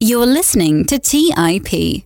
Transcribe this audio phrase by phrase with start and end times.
[0.00, 2.04] You're listening to TIP.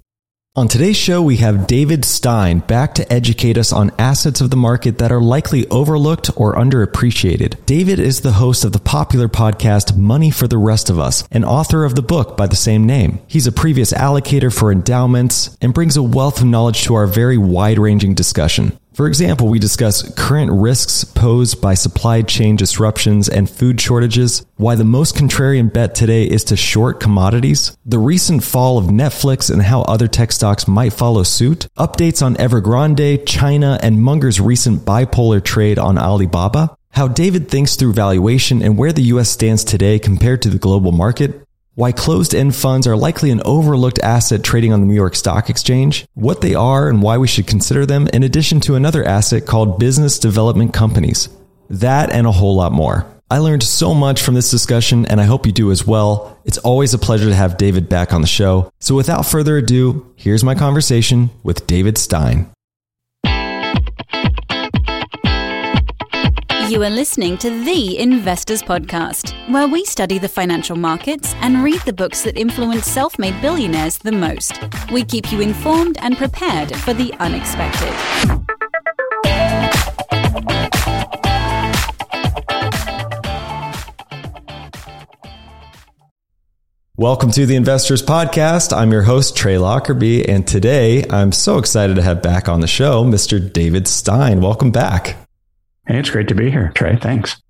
[0.56, 4.56] On today's show, we have David Stein back to educate us on assets of the
[4.56, 7.66] market that are likely overlooked or underappreciated.
[7.66, 11.44] David is the host of the popular podcast Money for the Rest of Us and
[11.44, 13.18] author of the book by the same name.
[13.26, 17.36] He's a previous allocator for endowments and brings a wealth of knowledge to our very
[17.36, 18.78] wide ranging discussion.
[18.94, 24.74] For example, we discuss current risks posed by supply chain disruptions and food shortages, why
[24.74, 29.62] the most contrarian bet today is to short commodities, the recent fall of Netflix and
[29.62, 35.42] how other tech stocks might follow suit, updates on Evergrande, China, and Munger's recent bipolar
[35.42, 40.42] trade on Alibaba, how David thinks through valuation and where the US stands today compared
[40.42, 44.80] to the global market, why closed end funds are likely an overlooked asset trading on
[44.80, 48.22] the New York Stock Exchange, what they are and why we should consider them, in
[48.22, 51.28] addition to another asset called business development companies.
[51.70, 53.06] That and a whole lot more.
[53.30, 56.38] I learned so much from this discussion, and I hope you do as well.
[56.44, 58.70] It's always a pleasure to have David back on the show.
[58.78, 62.50] So, without further ado, here's my conversation with David Stein.
[66.68, 71.80] You are listening to The Investors Podcast, where we study the financial markets and read
[71.82, 74.58] the books that influence self made billionaires the most.
[74.90, 77.92] We keep you informed and prepared for the unexpected.
[86.96, 88.74] Welcome to the Investors Podcast.
[88.74, 92.66] I'm your host, Trey Lockerbie, and today I'm so excited to have back on the
[92.66, 93.52] show Mr.
[93.52, 94.40] David Stein.
[94.40, 95.16] Welcome back.
[95.86, 96.96] Hey, it's great to be here, Trey.
[96.96, 97.42] Thanks.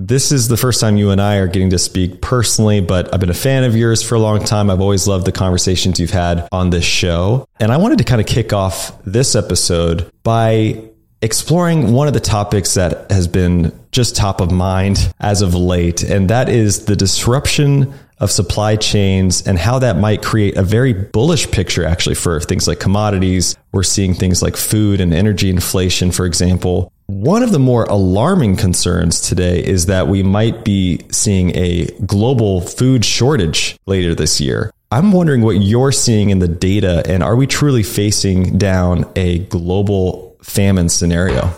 [0.00, 3.20] This is the first time you and I are getting to speak personally, but I've
[3.20, 4.70] been a fan of yours for a long time.
[4.70, 7.46] I've always loved the conversations you've had on this show.
[7.58, 10.84] And I wanted to kind of kick off this episode by
[11.20, 16.04] exploring one of the topics that has been just top of mind as of late,
[16.04, 20.92] and that is the disruption of supply chains and how that might create a very
[20.92, 23.56] bullish picture actually for things like commodities.
[23.72, 26.92] We're seeing things like food and energy inflation, for example.
[27.08, 32.60] One of the more alarming concerns today is that we might be seeing a global
[32.60, 34.70] food shortage later this year.
[34.92, 39.38] I'm wondering what you're seeing in the data, and are we truly facing down a
[39.38, 41.50] global famine scenario?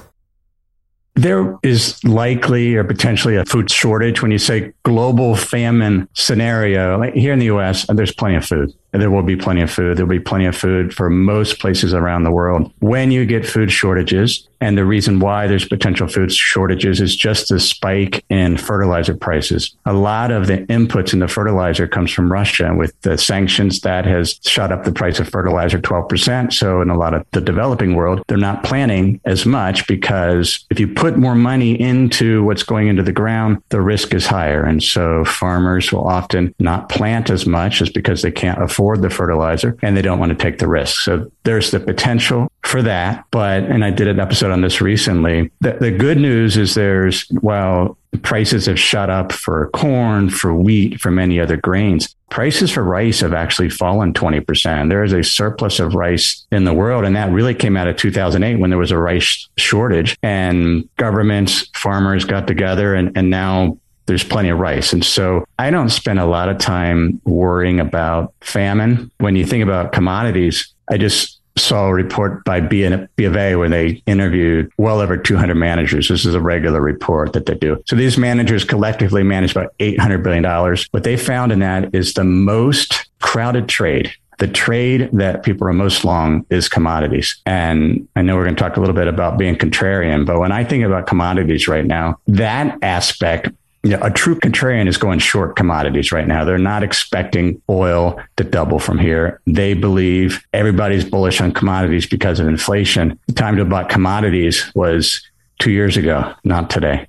[1.14, 6.96] There is likely or potentially a food shortage when you say global famine scenario.
[6.96, 9.96] Like here in the US, there's plenty of food there will be plenty of food.
[9.96, 12.72] There'll be plenty of food for most places around the world.
[12.80, 17.48] When you get food shortages, and the reason why there's potential food shortages is just
[17.48, 19.74] the spike in fertilizer prices.
[19.86, 22.66] A lot of the inputs in the fertilizer comes from Russia.
[22.66, 26.52] And With the sanctions, that has shot up the price of fertilizer 12%.
[26.52, 30.78] So in a lot of the developing world, they're not planting as much because if
[30.78, 34.62] you put more money into what's going into the ground, the risk is higher.
[34.62, 39.10] And so farmers will often not plant as much just because they can't afford the
[39.10, 41.00] fertilizer and they don't want to take the risk.
[41.00, 43.24] So there's the potential for that.
[43.32, 45.50] But, and I did an episode on this recently.
[45.60, 51.00] The, the good news is there's, while prices have shot up for corn, for wheat,
[51.00, 54.88] for many other grains, prices for rice have actually fallen 20%.
[54.88, 57.04] There is a surplus of rice in the world.
[57.04, 61.68] And that really came out of 2008 when there was a rice shortage and governments,
[61.74, 64.92] farmers got together and, and now there's plenty of rice.
[64.92, 69.10] And so I don't spend a lot of time worrying about famine.
[69.18, 73.68] When you think about commodities, I just saw a report by B, of A where
[73.68, 76.08] they interviewed well over 200 managers.
[76.08, 77.82] This is a regular report that they do.
[77.86, 80.44] So these managers collectively manage about $800 billion.
[80.90, 85.72] What they found in that is the most crowded trade the trade that people are
[85.72, 87.36] most long is commodities.
[87.44, 90.50] And I know we're going to talk a little bit about being contrarian, but when
[90.50, 93.50] I think about commodities right now, that aspect
[93.82, 96.44] you know, a true contrarian is going short commodities right now.
[96.44, 99.40] They're not expecting oil to double from here.
[99.46, 103.18] They believe everybody's bullish on commodities because of inflation.
[103.26, 105.26] The time to buy commodities was
[105.60, 107.06] two years ago, not today.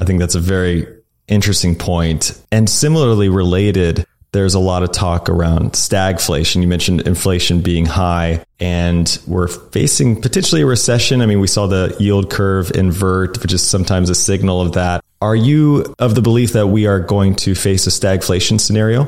[0.00, 0.86] I think that's a very
[1.28, 2.40] interesting point.
[2.50, 6.62] And similarly related, there's a lot of talk around stagflation.
[6.62, 11.20] You mentioned inflation being high and we're facing potentially a recession.
[11.20, 15.04] I mean, we saw the yield curve invert, which is sometimes a signal of that.
[15.22, 19.06] Are you of the belief that we are going to face a stagflation scenario?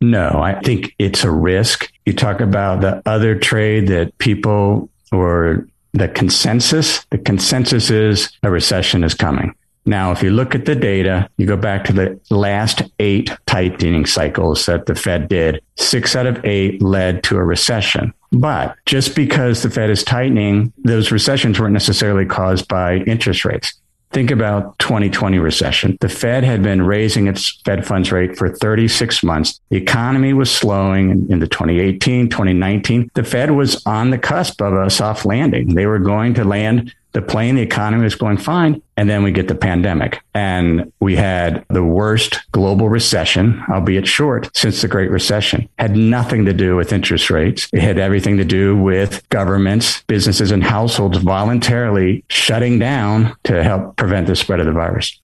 [0.00, 1.90] No, I think it's a risk.
[2.04, 8.50] You talk about the other trade that people or the consensus, the consensus is a
[8.50, 9.54] recession is coming.
[9.86, 14.04] Now, if you look at the data, you go back to the last eight tightening
[14.04, 18.12] cycles that the Fed did, six out of eight led to a recession.
[18.32, 23.74] But just because the Fed is tightening, those recessions weren't necessarily caused by interest rates.
[24.16, 25.98] Think about 2020 recession.
[26.00, 29.60] The Fed had been raising its Fed funds rate for 36 months.
[29.68, 33.10] The economy was slowing in the 2018, 2019.
[33.12, 35.74] The Fed was on the cusp of a soft landing.
[35.74, 38.82] They were going to land the plane, the economy was going fine.
[38.98, 44.54] And then we get the pandemic and we had the worst global recession, albeit short,
[44.54, 45.66] since the Great Recession.
[45.78, 47.70] Had nothing to do with interest rates.
[47.72, 53.96] It had everything to do with governments, businesses and households voluntarily shutting down to help
[53.96, 55.18] prevent the spread of the virus.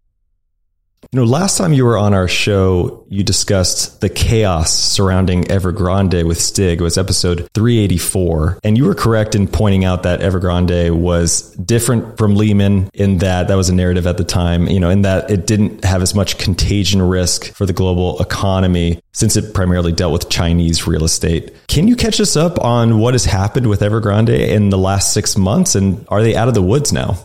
[1.15, 6.27] You know, last time you were on our show, you discussed the chaos surrounding Evergrande
[6.27, 6.81] with Stig.
[6.81, 8.61] It was episode 384.
[8.65, 13.49] And you were correct in pointing out that Evergrande was different from Lehman in that
[13.49, 16.15] that was a narrative at the time, you know, in that it didn't have as
[16.15, 21.53] much contagion risk for the global economy since it primarily dealt with Chinese real estate.
[21.69, 25.37] Can you catch us up on what has happened with Evergrande in the last six
[25.37, 25.75] months?
[25.75, 27.19] And are they out of the woods now?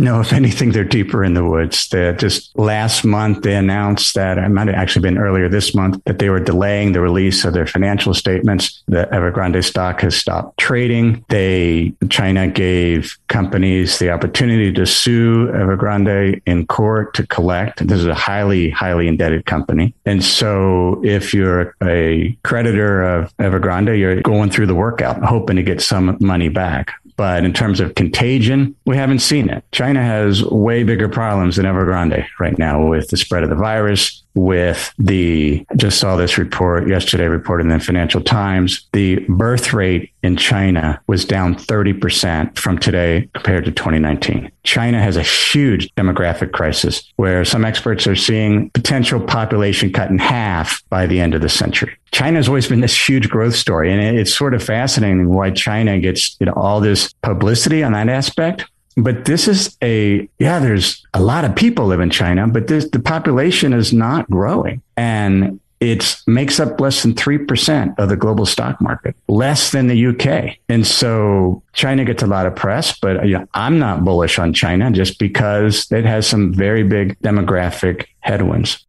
[0.00, 1.88] No, if anything, they're deeper in the woods.
[1.88, 6.00] They, just last month, they announced that it might have actually been earlier this month
[6.04, 8.80] that they were delaying the release of their financial statements.
[8.86, 11.24] The Evergrande stock has stopped trading.
[11.28, 17.84] They China gave companies the opportunity to sue Evergrande in court to collect.
[17.84, 23.98] This is a highly, highly indebted company, and so if you're a creditor of Evergrande,
[23.98, 26.92] you're going through the workout, hoping to get some money back.
[27.18, 29.64] But in terms of contagion, we haven't seen it.
[29.72, 34.22] China has way bigger problems than Evergrande right now with the spread of the virus,
[34.38, 38.86] with the, just saw this report yesterday, reported in the Financial Times.
[38.92, 44.50] The birth rate in China was down 30% from today compared to 2019.
[44.62, 50.18] China has a huge demographic crisis where some experts are seeing potential population cut in
[50.18, 51.96] half by the end of the century.
[52.12, 53.92] China has always been this huge growth story.
[53.92, 58.08] And it's sort of fascinating why China gets you know, all this publicity on that
[58.08, 58.64] aspect
[59.02, 62.88] but this is a, yeah, there's a lot of people live in China, but this,
[62.90, 64.82] the population is not growing.
[64.96, 70.06] And it makes up less than 3% of the global stock market, less than the
[70.06, 70.56] UK.
[70.68, 74.52] And so China gets a lot of press, but you know, I'm not bullish on
[74.52, 78.84] China just because it has some very big demographic headwinds.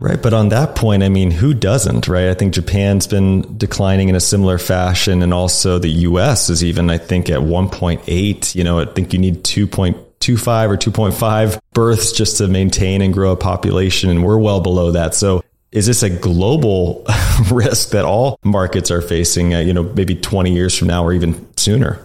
[0.00, 0.22] Right.
[0.22, 2.28] But on that point, I mean, who doesn't, right?
[2.28, 5.24] I think Japan's been declining in a similar fashion.
[5.24, 8.54] And also the US is even, I think, at 1.8.
[8.54, 13.32] You know, I think you need 2.25 or 2.5 births just to maintain and grow
[13.32, 14.08] a population.
[14.08, 15.16] And we're well below that.
[15.16, 15.42] So
[15.72, 17.04] is this a global
[17.50, 21.12] risk that all markets are facing, uh, you know, maybe 20 years from now or
[21.12, 21.98] even sooner?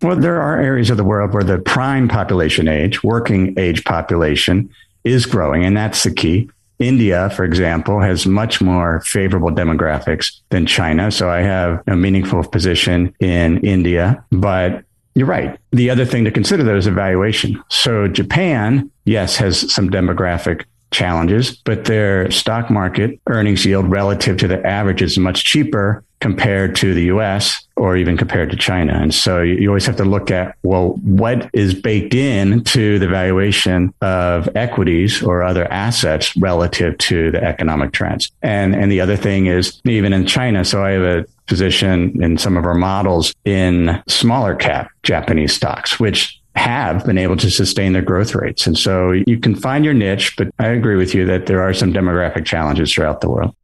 [0.00, 4.70] Well, there are areas of the world where the prime population age, working age population,
[5.04, 6.48] is growing, and that's the key.
[6.80, 11.10] India, for example, has much more favorable demographics than China.
[11.10, 14.82] So I have a meaningful position in India, but
[15.14, 15.58] you're right.
[15.72, 17.62] The other thing to consider though is evaluation.
[17.68, 24.48] So Japan, yes, has some demographic challenges, but their stock market earnings yield relative to
[24.48, 28.92] the average is much cheaper compared to the US or even compared to China.
[28.92, 33.08] And so you always have to look at, well, what is baked in to the
[33.08, 38.30] valuation of equities or other assets relative to the economic trends.
[38.42, 40.64] And, and the other thing is even in China.
[40.64, 45.98] So I have a position in some of our models in smaller cap Japanese stocks,
[45.98, 48.66] which have been able to sustain their growth rates.
[48.66, 51.72] And so you can find your niche, but I agree with you that there are
[51.72, 53.54] some demographic challenges throughout the world.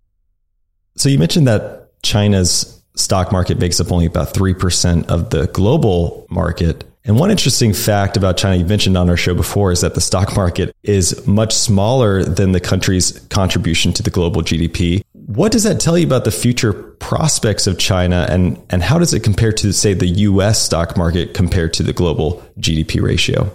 [0.95, 6.27] So you mentioned that China's stock market makes up only about 3% of the global
[6.31, 6.85] market.
[7.05, 10.01] And one interesting fact about China you mentioned on our show before is that the
[10.01, 15.03] stock market is much smaller than the country's contribution to the global GDP.
[15.13, 19.13] What does that tell you about the future prospects of China and, and how does
[19.13, 23.53] it compare to, say, the US stock market compared to the global GDP ratio?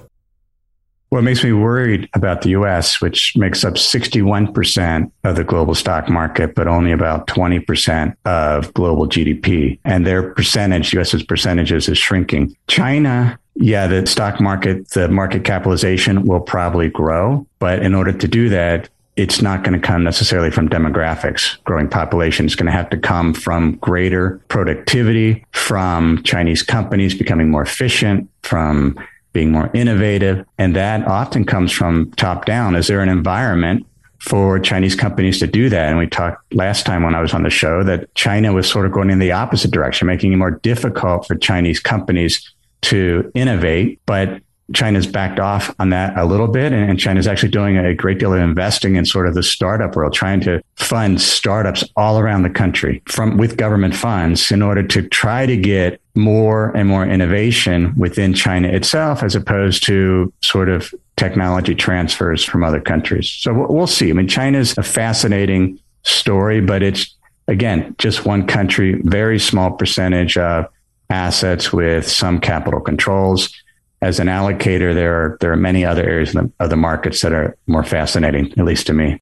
[1.12, 6.08] What makes me worried about the US, which makes up 61% of the global stock
[6.08, 9.78] market, but only about 20% of global GDP.
[9.84, 12.56] And their percentage, US's percentages is shrinking.
[12.68, 17.46] China, yeah, the stock market, the market capitalization will probably grow.
[17.60, 18.88] But in order to do that,
[19.18, 21.62] it's not going to come necessarily from demographics.
[21.66, 27.52] Growing population is going to have to come from greater productivity, from Chinese companies becoming
[27.52, 28.98] more efficient, from
[29.34, 30.46] being more innovative.
[30.58, 32.76] And that often comes from top down.
[32.76, 33.86] Is there an environment
[34.20, 35.90] for Chinese companies to do that?
[35.90, 38.86] And we talked last time when I was on the show that China was sort
[38.86, 44.00] of going in the opposite direction, making it more difficult for Chinese companies to innovate.
[44.06, 44.42] But
[44.74, 48.34] China's backed off on that a little bit, and China's actually doing a great deal
[48.34, 52.50] of investing in sort of the startup world, trying to fund startups all around the
[52.50, 57.94] country from with government funds in order to try to get more and more innovation
[57.96, 63.30] within China itself, as opposed to sort of technology transfers from other countries.
[63.30, 64.10] So we'll see.
[64.10, 67.16] I mean, China's a fascinating story, but it's
[67.48, 70.66] again just one country, very small percentage of
[71.10, 73.54] assets with some capital controls.
[74.02, 77.22] As an allocator, there are there are many other areas of the, of the markets
[77.22, 79.22] that are more fascinating, at least to me.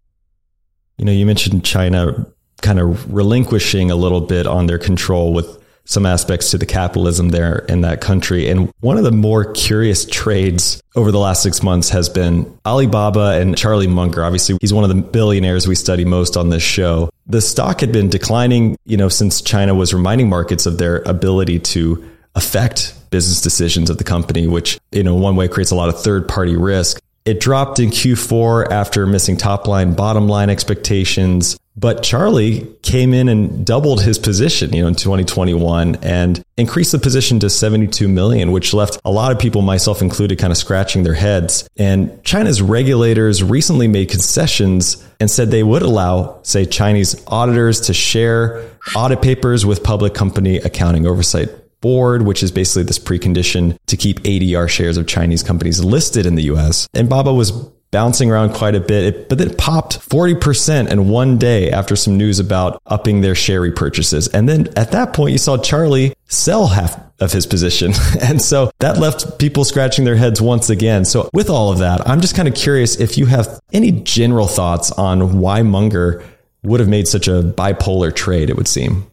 [0.97, 2.25] You know, you mentioned China
[2.61, 5.58] kind of relinquishing a little bit on their control with
[5.89, 8.47] some aspects to the capitalism there in that country.
[8.47, 13.39] And one of the more curious trades over the last six months has been Alibaba
[13.39, 14.23] and Charlie Munger.
[14.23, 17.09] Obviously, he's one of the billionaires we study most on this show.
[17.25, 21.57] The stock had been declining, you know, since China was reminding markets of their ability
[21.59, 25.89] to affect business decisions of the company, which, you know, one way creates a lot
[25.89, 27.01] of third party risk.
[27.25, 31.57] It dropped in Q4 after missing top line, bottom line expectations.
[31.75, 36.99] But Charlie came in and doubled his position, you know, in 2021 and increased the
[36.99, 41.03] position to 72 million, which left a lot of people, myself included, kind of scratching
[41.03, 41.69] their heads.
[41.77, 47.93] And China's regulators recently made concessions and said they would allow, say, Chinese auditors to
[47.93, 48.61] share
[48.93, 51.49] audit papers with public company accounting oversight
[51.81, 56.35] board, which is basically this precondition to keep ADR shares of Chinese companies listed in
[56.35, 56.87] the US.
[56.93, 57.51] And Baba was
[57.91, 61.95] bouncing around quite a bit, it, but then it popped 40% in one day after
[61.95, 64.31] some news about upping their share repurchases.
[64.33, 67.93] And then at that point, you saw Charlie sell half of his position.
[68.21, 71.05] And so that left people scratching their heads once again.
[71.05, 74.45] So with all of that, I'm just kind of curious if you have any general
[74.45, 76.23] thoughts on why Munger
[76.63, 79.08] would have made such a bipolar trade, it would seem.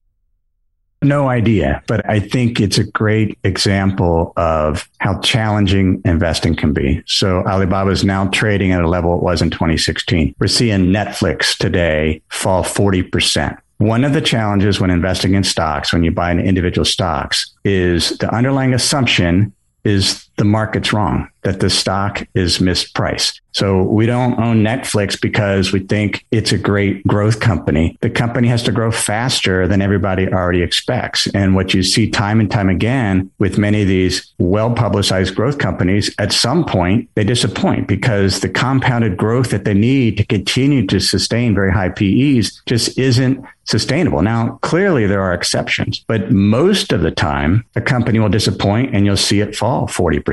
[1.02, 7.02] No idea, but I think it's a great example of how challenging investing can be.
[7.06, 10.34] So Alibaba is now trading at a level it was in 2016.
[10.38, 13.58] We're seeing Netflix today fall 40%.
[13.78, 18.16] One of the challenges when investing in stocks, when you buy an individual stocks, is
[18.18, 19.52] the underlying assumption
[19.84, 23.40] is the market's wrong, that the stock is mispriced.
[23.52, 27.96] So we don't own Netflix because we think it's a great growth company.
[28.02, 31.26] The company has to grow faster than everybody already expects.
[31.28, 35.56] And what you see time and time again with many of these well publicized growth
[35.56, 40.86] companies, at some point they disappoint because the compounded growth that they need to continue
[40.88, 44.22] to sustain very high PEs just isn't sustainable.
[44.22, 49.06] Now, clearly there are exceptions, but most of the time a company will disappoint and
[49.06, 50.25] you'll see it fall 40%.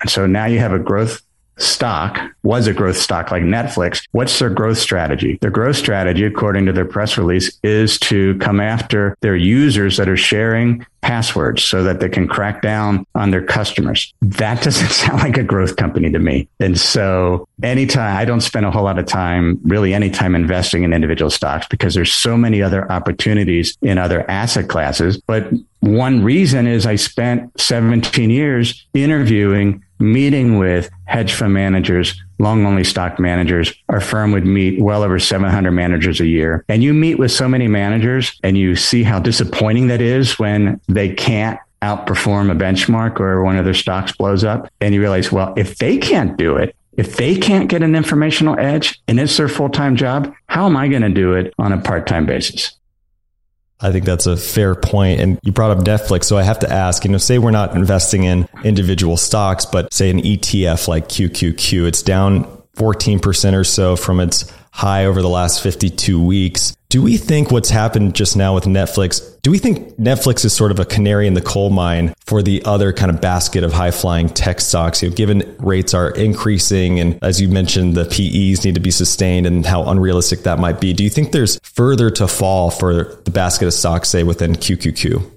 [0.00, 1.22] And so now you have a growth
[1.60, 5.38] stock was a growth stock like Netflix, what's their growth strategy?
[5.40, 10.08] Their growth strategy, according to their press release, is to come after their users that
[10.08, 14.12] are sharing passwords so that they can crack down on their customers.
[14.22, 16.48] That doesn't sound like a growth company to me.
[16.58, 20.82] And so anytime I don't spend a whole lot of time, really any time investing
[20.82, 25.20] in individual stocks because there's so many other opportunities in other asset classes.
[25.26, 25.50] But
[25.80, 32.84] one reason is I spent 17 years interviewing meeting with hedge fund managers, long only
[32.84, 33.72] stock managers.
[33.88, 36.64] Our firm would meet well over 700 managers a year.
[36.68, 40.80] And you meet with so many managers and you see how disappointing that is when
[40.88, 44.70] they can't outperform a benchmark or one of their stocks blows up.
[44.80, 48.58] And you realize, well, if they can't do it, if they can't get an informational
[48.58, 51.72] edge and it's their full time job, how am I going to do it on
[51.72, 52.72] a part time basis?
[53.82, 55.20] I think that's a fair point.
[55.20, 56.24] And you brought up Netflix.
[56.24, 59.92] So I have to ask, you know, say we're not investing in individual stocks, but
[59.92, 62.44] say an ETF like QQQ, it's down
[62.76, 66.76] 14% or so from its high over the last 52 weeks.
[66.90, 70.72] Do we think what's happened just now with Netflix, do we think Netflix is sort
[70.72, 73.92] of a canary in the coal mine for the other kind of basket of high
[73.92, 75.00] flying tech stocks?
[75.00, 78.90] You know, given rates are increasing and as you mentioned, the PEs need to be
[78.90, 80.92] sustained and how unrealistic that might be.
[80.92, 85.30] Do you think there's further to fall for the basket of stocks, say within QQQ?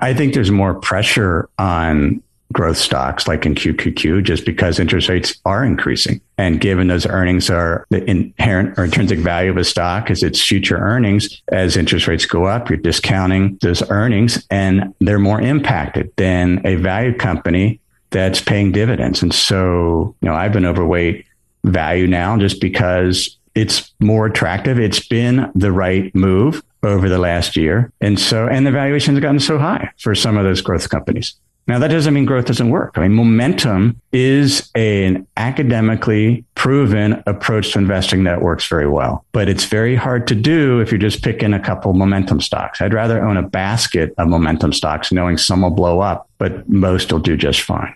[0.00, 5.34] I think there's more pressure on growth stocks like in QQQ just because interest rates
[5.44, 6.20] are increasing.
[6.38, 10.42] And given those earnings are the inherent or intrinsic value of a stock is its
[10.42, 16.12] future earnings, as interest rates go up, you're discounting those earnings and they're more impacted
[16.16, 19.22] than a value company that's paying dividends.
[19.22, 21.26] And so, you know, I've been overweight
[21.64, 24.78] value now just because it's more attractive.
[24.78, 27.92] It's been the right move over the last year.
[28.00, 31.34] And so, and the valuations have gotten so high for some of those growth companies.
[31.68, 32.94] Now, that doesn't mean growth doesn't work.
[32.96, 39.50] I mean, momentum is an academically proven approach to investing that works very well, but
[39.50, 42.80] it's very hard to do if you're just picking a couple momentum stocks.
[42.80, 47.12] I'd rather own a basket of momentum stocks knowing some will blow up, but most
[47.12, 47.94] will do just fine.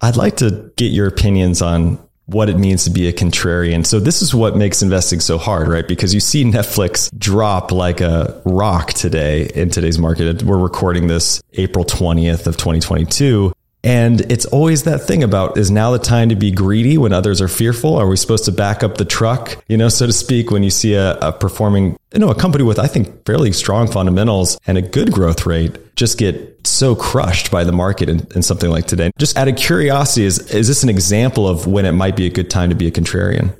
[0.00, 3.84] I'd like to get your opinions on what it means to be a contrarian.
[3.84, 5.86] So this is what makes investing so hard, right?
[5.86, 10.42] Because you see Netflix drop like a rock today in today's market.
[10.42, 13.52] We're recording this April 20th of 2022.
[13.84, 17.42] And it's always that thing about is now the time to be greedy when others
[17.42, 17.96] are fearful?
[17.96, 20.70] Are we supposed to back up the truck, you know, so to speak, when you
[20.70, 24.78] see a, a performing, you know, a company with, I think, fairly strong fundamentals and
[24.78, 29.10] a good growth rate just get so crushed by the market in something like today?
[29.18, 32.30] Just out of curiosity, is, is this an example of when it might be a
[32.30, 33.54] good time to be a contrarian?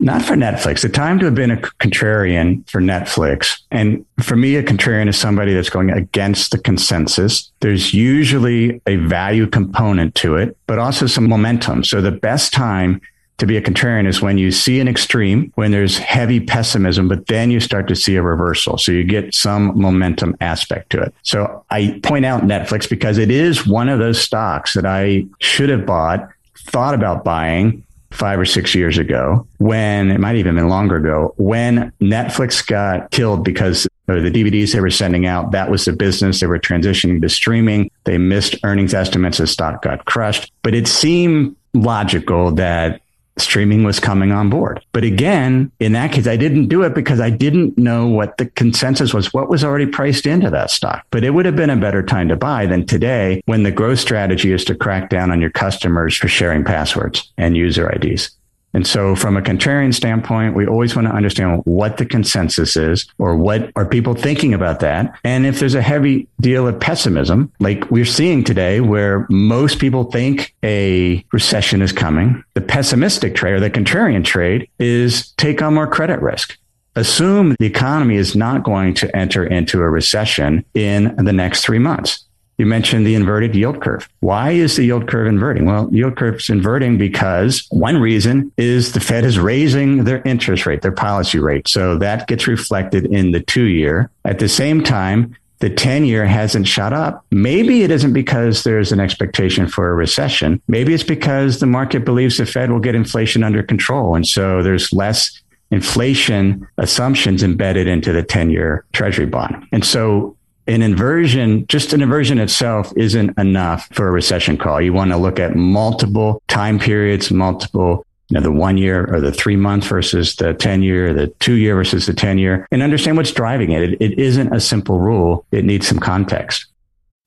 [0.00, 0.82] Not for Netflix.
[0.82, 3.60] The time to have been a contrarian for Netflix.
[3.70, 7.50] And for me, a contrarian is somebody that's going against the consensus.
[7.60, 11.84] There's usually a value component to it, but also some momentum.
[11.84, 13.00] So the best time
[13.38, 17.26] to be a contrarian is when you see an extreme, when there's heavy pessimism, but
[17.26, 18.78] then you start to see a reversal.
[18.78, 21.14] So you get some momentum aspect to it.
[21.22, 25.68] So I point out Netflix because it is one of those stocks that I should
[25.68, 26.28] have bought,
[26.66, 31.34] thought about buying, five or six years ago when it might even been longer ago
[31.36, 35.50] when Netflix got killed because of the DVDs they were sending out.
[35.50, 36.40] That was the business.
[36.40, 37.90] They were transitioning to streaming.
[38.04, 39.38] They missed earnings estimates.
[39.38, 43.00] The stock got crushed, but it seemed logical that
[43.36, 44.84] streaming was coming on board.
[44.92, 48.46] But again, in that case, I didn't do it because I didn't know what the
[48.46, 51.04] consensus was, what was already priced into that stock.
[51.10, 53.98] But it would have been a better time to buy than today when the growth
[53.98, 58.30] strategy is to crack down on your customers for sharing passwords and user IDs.
[58.74, 63.06] And so from a contrarian standpoint, we always want to understand what the consensus is
[63.18, 65.16] or what are people thinking about that.
[65.24, 70.04] And if there's a heavy deal of pessimism, like we're seeing today, where most people
[70.04, 75.74] think a recession is coming, the pessimistic trade or the contrarian trade is take on
[75.74, 76.58] more credit risk
[76.96, 81.78] assume the economy is not going to enter into a recession in the next three
[81.78, 82.24] months.
[82.58, 84.08] You mentioned the inverted yield curve.
[84.20, 85.66] Why is the yield curve inverting?
[85.66, 90.66] Well, yield curve is inverting because one reason is the Fed is raising their interest
[90.66, 91.66] rate, their policy rate.
[91.66, 94.10] So that gets reflected in the two year.
[94.24, 97.24] At the same time, the 10 year hasn't shot up.
[97.30, 100.60] Maybe it isn't because there's an expectation for a recession.
[100.68, 104.14] Maybe it's because the market believes the Fed will get inflation under control.
[104.14, 109.66] And so there's less inflation assumptions embedded into the 10 year treasury bond.
[109.72, 110.36] And so
[110.66, 114.80] an inversion, just an inversion itself isn't enough for a recession call.
[114.80, 119.20] You want to look at multiple time periods, multiple, you know, the one year or
[119.20, 122.82] the three month versus the 10 year, the two year versus the 10 year, and
[122.82, 123.82] understand what's driving it.
[123.82, 124.00] it.
[124.00, 125.46] It isn't a simple rule.
[125.52, 126.66] It needs some context.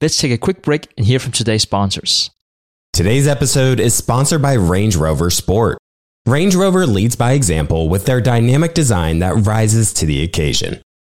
[0.02, 2.32] Let's take a quick break and hear from today's sponsors.
[2.94, 5.78] Today's episode is sponsored by Range Rover Sport.
[6.26, 10.82] Range Rover leads by example with their dynamic design that rises to the occasion.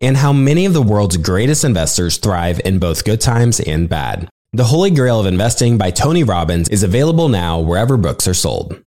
[0.00, 4.28] and how many of the world's greatest investors thrive in both good times and bad.
[4.52, 8.82] The Holy Grail of Investing by Tony Robbins is available now wherever books are sold.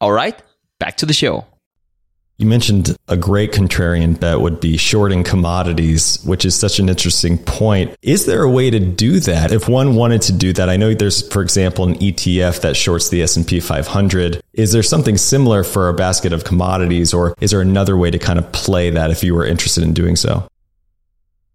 [0.00, 0.40] All right,
[0.78, 1.46] back to the show.
[2.40, 7.36] You mentioned a great contrarian bet would be shorting commodities, which is such an interesting
[7.36, 7.96] point.
[8.00, 9.50] Is there a way to do that?
[9.50, 13.08] If one wanted to do that, I know there's, for example, an ETF that shorts
[13.08, 14.40] the S&P 500.
[14.52, 18.20] Is there something similar for a basket of commodities or is there another way to
[18.20, 20.46] kind of play that if you were interested in doing so?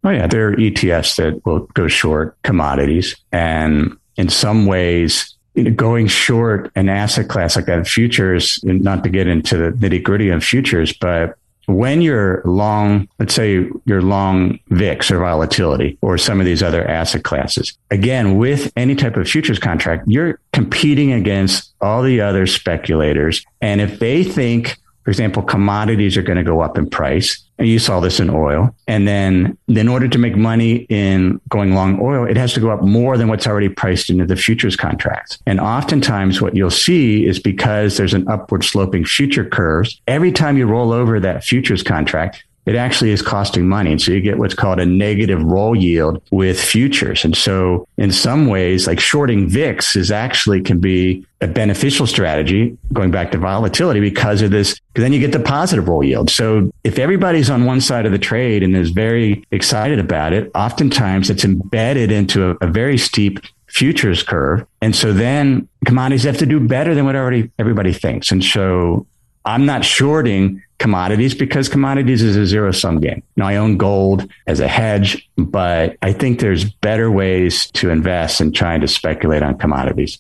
[0.04, 5.33] Oh yeah, there are ETFs that will go short commodities and in some ways
[5.76, 10.30] going short an asset class like that, futures, not to get into the nitty gritty
[10.30, 16.40] of futures, but when you're long, let's say you're long VIX or volatility or some
[16.40, 21.74] of these other asset classes, again, with any type of futures contract, you're competing against
[21.80, 23.46] all the other speculators.
[23.62, 27.42] And if they think for example, commodities are going to go up in price.
[27.60, 28.74] And you saw this in oil.
[28.88, 32.70] And then in order to make money in going long oil, it has to go
[32.72, 35.38] up more than what's already priced into the futures contracts.
[35.46, 40.58] And oftentimes what you'll see is because there's an upward sloping future curves, every time
[40.58, 43.92] you roll over that futures contract, it actually is costing money.
[43.92, 47.26] And so you get what's called a negative roll yield with futures.
[47.26, 52.78] And so in some ways, like shorting VIX is actually can be a beneficial strategy
[52.94, 54.80] going back to volatility because of this.
[54.94, 56.30] Because then you get the positive roll yield.
[56.30, 60.50] So if everybody's on one side of the trade and is very excited about it,
[60.56, 64.66] oftentimes it's embedded into a, a very steep futures curve.
[64.82, 68.32] And so then commodities have to do better than what already everybody thinks.
[68.32, 69.08] And so
[69.46, 73.24] I'm not shorting commodities because commodities is a zero sum game.
[73.36, 78.42] Now I own gold as a hedge, but I think there's better ways to invest
[78.42, 80.20] in trying to speculate on commodities.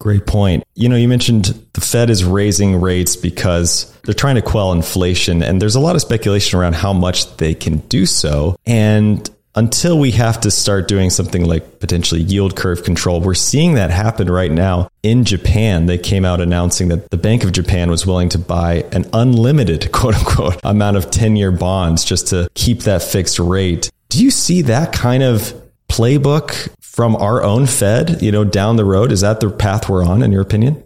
[0.00, 0.64] Great point.
[0.74, 5.42] You know, you mentioned the Fed is raising rates because they're trying to quell inflation,
[5.42, 8.56] and there's a lot of speculation around how much they can do so.
[8.66, 13.20] And until we have to start doing something like potentially yield curve control.
[13.20, 15.86] We're seeing that happen right now in Japan.
[15.86, 19.92] They came out announcing that the Bank of Japan was willing to buy an unlimited,
[19.92, 23.90] quote unquote, amount of 10 year bonds just to keep that fixed rate.
[24.08, 25.54] Do you see that kind of
[25.88, 29.12] playbook from our own Fed, you know, down the road?
[29.12, 30.82] Is that the path we're on, in your opinion?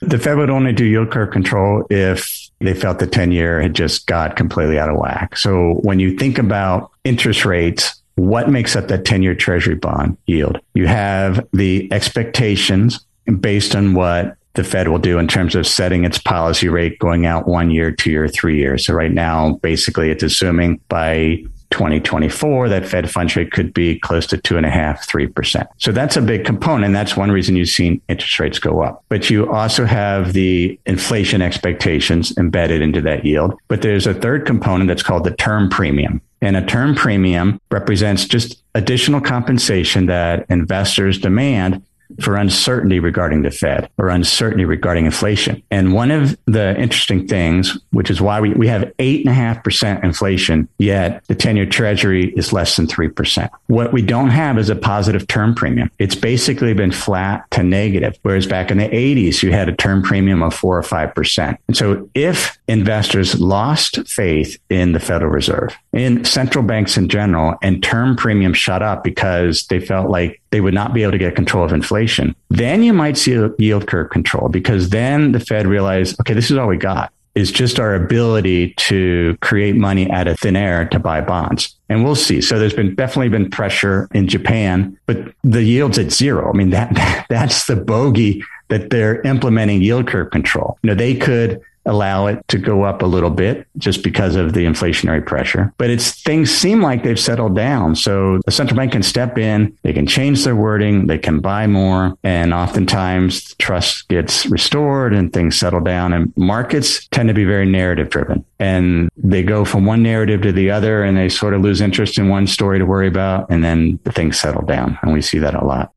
[0.00, 3.74] The Fed would only do yield curve control if they felt the 10 year had
[3.74, 5.36] just got completely out of whack.
[5.36, 10.16] So when you think about interest rates, what makes up that 10 year treasury bond
[10.26, 10.60] yield?
[10.74, 13.04] You have the expectations
[13.40, 17.24] based on what the Fed will do in terms of setting its policy rate going
[17.24, 18.84] out one year, two year, three years.
[18.84, 24.26] So right now, basically it's assuming by 2024, that Fed funds rate could be close
[24.28, 25.68] to two and a half, three percent.
[25.78, 26.92] So that's a big component.
[26.92, 29.04] That's one reason you've seen interest rates go up.
[29.08, 33.58] But you also have the inflation expectations embedded into that yield.
[33.68, 36.20] But there's a third component that's called the term premium.
[36.40, 41.82] And a term premium represents just additional compensation that investors demand
[42.20, 45.62] for uncertainty regarding the Fed or uncertainty regarding inflation.
[45.70, 49.34] And one of the interesting things, which is why we, we have eight and a
[49.34, 53.48] half percent inflation, yet the 10 year treasury is less than 3%.
[53.66, 55.90] What we don't have is a positive term premium.
[55.98, 58.18] It's basically been flat to negative.
[58.22, 61.56] Whereas back in the 80s, you had a term premium of four or 5%.
[61.68, 67.54] And so if investors lost faith in the Federal Reserve, in central banks in general,
[67.62, 71.18] and term premium shot up because they felt like they would not be able to
[71.18, 72.36] get control of inflation.
[72.50, 76.50] Then you might see a yield curve control because then the Fed realized, okay, this
[76.50, 80.86] is all we got is just our ability to create money out of thin air
[80.88, 81.74] to buy bonds.
[81.88, 82.42] And we'll see.
[82.42, 86.50] So there's been definitely been pressure in Japan, but the yield's at zero.
[86.50, 90.78] I mean, that, that's the bogey that they're implementing yield curve control.
[90.82, 94.52] You know, they could allow it to go up a little bit just because of
[94.52, 95.72] the inflationary pressure.
[95.78, 97.96] But it's things seem like they've settled down.
[97.96, 101.66] So the central bank can step in, they can change their wording, they can buy
[101.66, 106.12] more, and oftentimes trust gets restored and things settle down.
[106.12, 108.44] And markets tend to be very narrative driven.
[108.58, 112.18] And they go from one narrative to the other and they sort of lose interest
[112.18, 114.98] in one story to worry about, and then things settle down.
[115.02, 115.91] And we see that a lot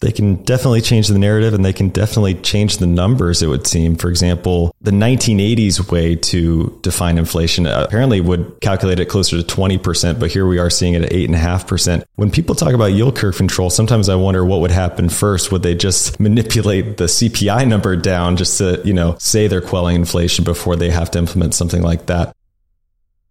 [0.00, 3.66] they can definitely change the narrative and they can definitely change the numbers, it would
[3.66, 3.96] seem.
[3.96, 10.20] For example, the 1980s way to define inflation apparently would calculate it closer to 20%,
[10.20, 12.04] but here we are seeing it at 8.5%.
[12.16, 15.50] When people talk about yield curve control, sometimes I wonder what would happen first.
[15.50, 19.96] Would they just manipulate the CPI number down just to, you know, say they're quelling
[19.96, 22.36] inflation before they have to implement something like that?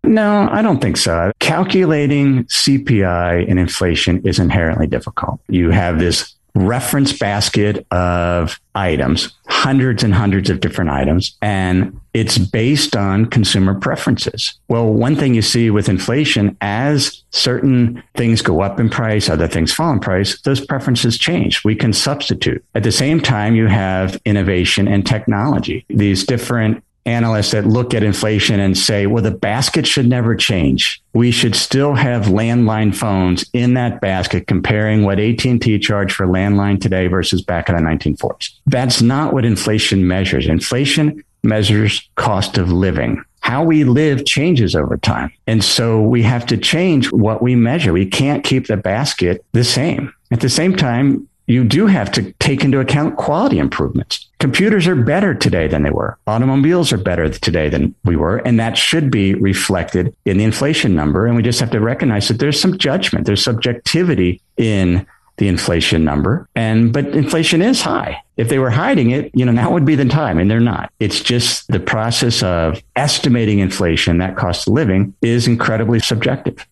[0.03, 1.31] No, I don't think so.
[1.39, 5.39] Calculating CPI and inflation is inherently difficult.
[5.47, 12.37] You have this reference basket of items, hundreds and hundreds of different items, and it's
[12.37, 14.53] based on consumer preferences.
[14.69, 19.49] Well, one thing you see with inflation, as certain things go up in price, other
[19.49, 21.63] things fall in price, those preferences change.
[21.65, 22.63] We can substitute.
[22.73, 25.85] At the same time, you have innovation and technology.
[25.89, 31.01] These different analysts that look at inflation and say, well, the basket should never change.
[31.13, 36.81] We should still have landline phones in that basket comparing what AT&T charged for landline
[36.81, 38.51] today versus back in the 1940s.
[38.65, 40.47] That's not what inflation measures.
[40.47, 43.23] Inflation measures cost of living.
[43.41, 45.31] How we live changes over time.
[45.45, 47.93] And so we have to change what we measure.
[47.93, 50.11] We can't keep the basket the same.
[50.31, 54.27] At the same time, you do have to take into account quality improvements.
[54.39, 56.17] Computers are better today than they were.
[56.27, 58.37] Automobiles are better today than we were.
[58.37, 61.25] And that should be reflected in the inflation number.
[61.25, 65.05] And we just have to recognize that there's some judgment, there's subjectivity in
[65.37, 66.47] the inflation number.
[66.55, 68.21] And, but inflation is high.
[68.37, 70.91] If they were hiding it, you know, now would be the time and they're not.
[70.99, 76.65] It's just the process of estimating inflation, that cost of living is incredibly subjective.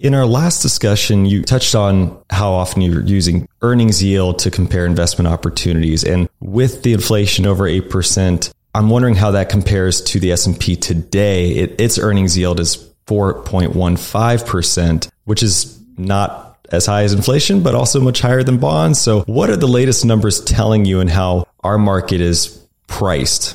[0.00, 4.86] In our last discussion, you touched on how often you're using earnings yield to compare
[4.86, 6.04] investment opportunities.
[6.04, 11.52] And with the inflation over 8%, I'm wondering how that compares to the S&P today.
[11.52, 12.76] It, its earnings yield is
[13.06, 19.00] 4.15%, which is not as high as inflation, but also much higher than bonds.
[19.00, 23.54] So what are the latest numbers telling you and how our market is priced?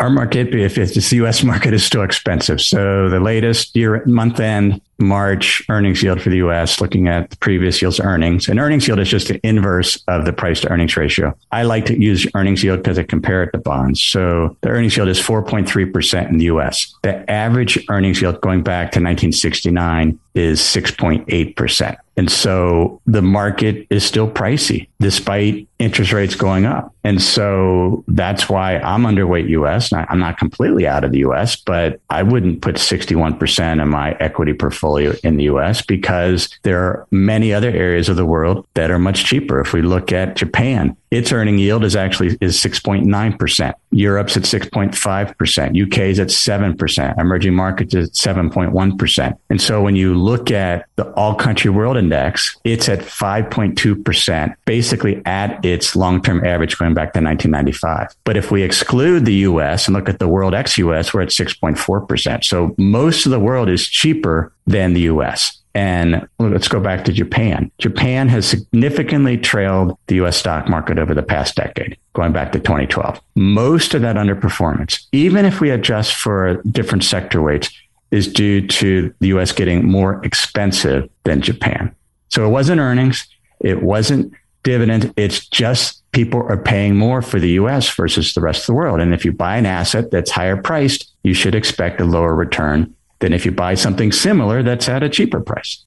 [0.00, 2.60] Our market, if it's the US market, is still expensive.
[2.60, 7.36] So the latest year month end March earnings yield for the US, looking at the
[7.36, 8.48] previous yield's earnings.
[8.48, 11.36] And earnings yield is just the inverse of the price to earnings ratio.
[11.52, 14.02] I like to use earnings yield because I compare it to bonds.
[14.02, 16.92] So the earnings yield is 4.3% in the US.
[17.02, 21.96] The average earnings yield going back to 1969 is 6.8%.
[22.16, 26.94] And so the market is still pricey despite interest rates going up.
[27.04, 29.92] And so that's why I'm underweight US.
[29.92, 34.54] I'm not completely out of the US, but I wouldn't put 61% of my equity
[34.54, 38.98] portfolio in the US because there are many other areas of the world that are
[38.98, 39.60] much cheaper.
[39.60, 43.74] If we look at Japan, its earning yield is actually is 6.9%.
[43.90, 45.86] Europe's at 6.5%.
[45.86, 47.20] UK is at 7%.
[47.20, 49.38] Emerging markets at 7.1%.
[49.50, 54.54] And so when you look at the all country world index, it's at 5.2%,
[54.94, 58.14] basically at its long-term average going back to 1995.
[58.22, 61.30] But if we exclude the US and look at the world ex US, we're at
[61.30, 62.44] 6.4%.
[62.44, 65.60] So most of the world is cheaper than the US.
[65.74, 67.72] And let's go back to Japan.
[67.78, 72.60] Japan has significantly trailed the US stock market over the past decade, going back to
[72.60, 73.20] 2012.
[73.34, 77.68] Most of that underperformance, even if we adjust for different sector weights,
[78.12, 81.92] is due to the US getting more expensive than Japan.
[82.28, 83.26] So it wasn't earnings,
[83.58, 84.32] it wasn't
[84.64, 88.74] dividend, it's just people are paying more for the US versus the rest of the
[88.74, 89.00] world.
[89.00, 92.94] And if you buy an asset that's higher priced, you should expect a lower return
[93.20, 95.84] than if you buy something similar that's at a cheaper price.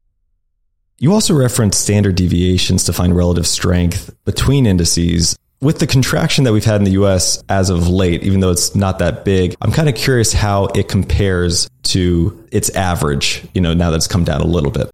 [0.99, 5.37] You also referenced standard deviations to find relative strength between indices.
[5.61, 8.75] With the contraction that we've had in the US as of late, even though it's
[8.75, 13.73] not that big, I'm kind of curious how it compares to its average, you know,
[13.73, 14.89] now that it's come down a little bit.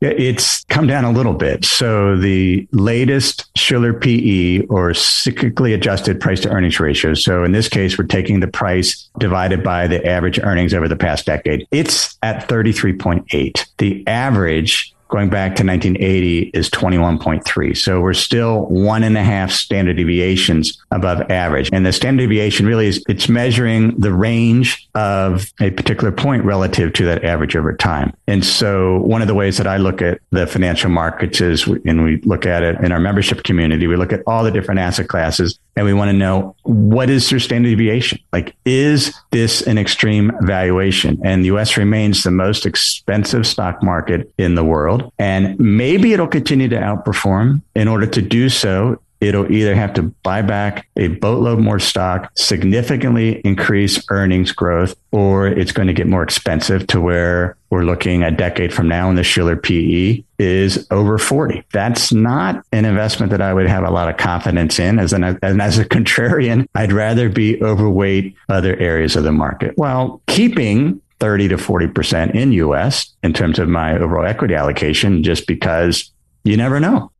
[0.00, 1.64] It's come down a little bit.
[1.64, 7.14] So the latest Shiller PE or cyclically adjusted price to earnings ratio.
[7.14, 10.96] So in this case, we're taking the price divided by the average earnings over the
[10.96, 11.66] past decade.
[11.70, 13.66] It's at 33.8.
[13.78, 17.76] The average going back to 1980 is 21.3.
[17.76, 21.70] So we're still one and a half standard deviations above average.
[21.72, 26.92] And the standard deviation really is it's measuring the range of a particular point relative
[26.94, 28.14] to that average over time.
[28.26, 32.04] And so one of the ways that I look at the financial markets is, and
[32.04, 35.08] we look at it in our membership community, we look at all the different asset
[35.08, 38.18] classes and we want to know what is their standard deviation?
[38.32, 41.20] Like, is this an extreme valuation?
[41.24, 44.93] And the US remains the most expensive stock market in the world.
[45.18, 47.62] And maybe it'll continue to outperform.
[47.74, 52.30] In order to do so, it'll either have to buy back a boatload more stock,
[52.34, 58.22] significantly increase earnings growth, or it's going to get more expensive to where we're looking
[58.22, 61.64] a decade from now and the Shiller PE is over 40.
[61.72, 64.98] That's not an investment that I would have a lot of confidence in.
[64.98, 69.76] As an, and as a contrarian, I'd rather be overweight other areas of the market
[69.76, 75.46] while keeping 30 to 40% in US in terms of my overall equity allocation, just
[75.46, 76.10] because
[76.44, 77.10] you never know.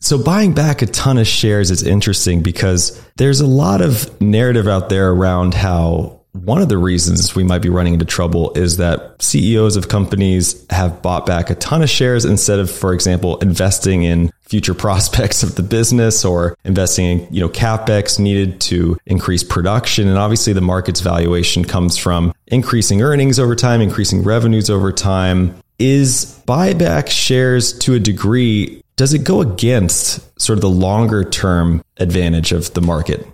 [0.00, 4.68] So buying back a ton of shares is interesting because there's a lot of narrative
[4.68, 8.76] out there around how one of the reasons we might be running into trouble is
[8.78, 13.38] that CEOs of companies have bought back a ton of shares instead of, for example,
[13.38, 18.98] investing in future prospects of the business or investing in, you know, capex needed to
[19.06, 20.08] increase production.
[20.08, 25.54] And obviously the market's valuation comes from increasing earnings over time, increasing revenues over time.
[25.78, 31.82] Is buyback shares to a degree does it go against sort of the longer term
[31.96, 33.26] advantage of the market?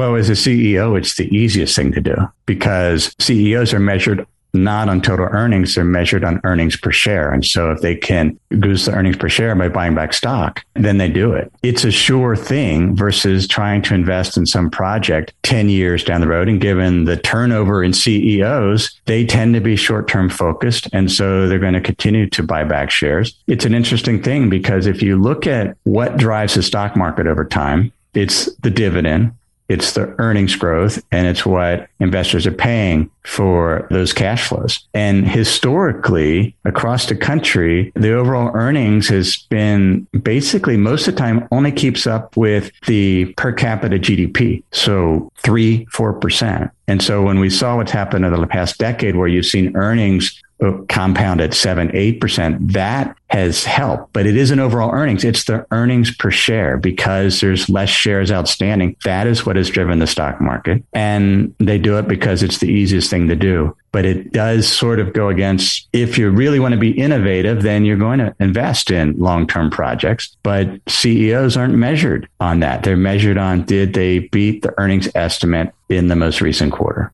[0.00, 4.88] Well, as a CEO, it's the easiest thing to do because CEOs are measured not
[4.88, 7.30] on total earnings, they're measured on earnings per share.
[7.30, 10.96] And so if they can goose the earnings per share by buying back stock, then
[10.96, 11.52] they do it.
[11.62, 16.28] It's a sure thing versus trying to invest in some project 10 years down the
[16.28, 16.48] road.
[16.48, 20.88] And given the turnover in CEOs, they tend to be short term focused.
[20.94, 23.38] And so they're going to continue to buy back shares.
[23.48, 27.44] It's an interesting thing because if you look at what drives the stock market over
[27.44, 29.32] time, it's the dividend,
[29.70, 34.80] it's the earnings growth and it's what investors are paying for those cash flows.
[34.94, 41.46] And historically, across the country, the overall earnings has been basically most of the time
[41.52, 44.64] only keeps up with the per capita GDP.
[44.72, 46.72] So three, 4%.
[46.90, 50.42] And so when we saw what's happened over the past decade where you've seen earnings
[50.88, 54.12] compound at seven, eight percent, that has helped.
[54.12, 55.22] But it isn't overall earnings.
[55.22, 58.96] It's the earnings per share because there's less shares outstanding.
[59.04, 60.82] That is what has driven the stock market.
[60.92, 63.76] And they do it because it's the easiest thing to do.
[63.92, 67.84] But it does sort of go against if you really want to be innovative, then
[67.84, 70.36] you're going to invest in long term projects.
[70.42, 72.84] But CEOs aren't measured on that.
[72.84, 77.12] They're measured on did they beat the earnings estimate in the most recent quarter?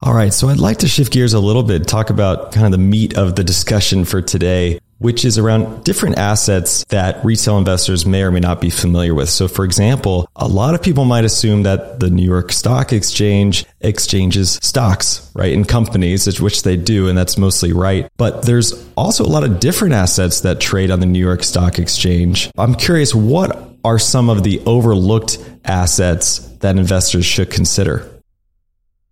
[0.00, 0.32] All right.
[0.32, 3.16] So I'd like to shift gears a little bit, talk about kind of the meat
[3.16, 8.30] of the discussion for today, which is around different assets that retail investors may or
[8.30, 9.28] may not be familiar with.
[9.28, 13.64] So, for example, a lot of people might assume that the New York Stock Exchange
[13.80, 18.10] exchanges stocks, right, in companies, which they do, and that's mostly right.
[18.16, 21.78] But there's also a lot of different assets that trade on the New York Stock
[21.78, 22.50] Exchange.
[22.58, 28.10] I'm curious, what are some of the overlooked assets that investors should consider?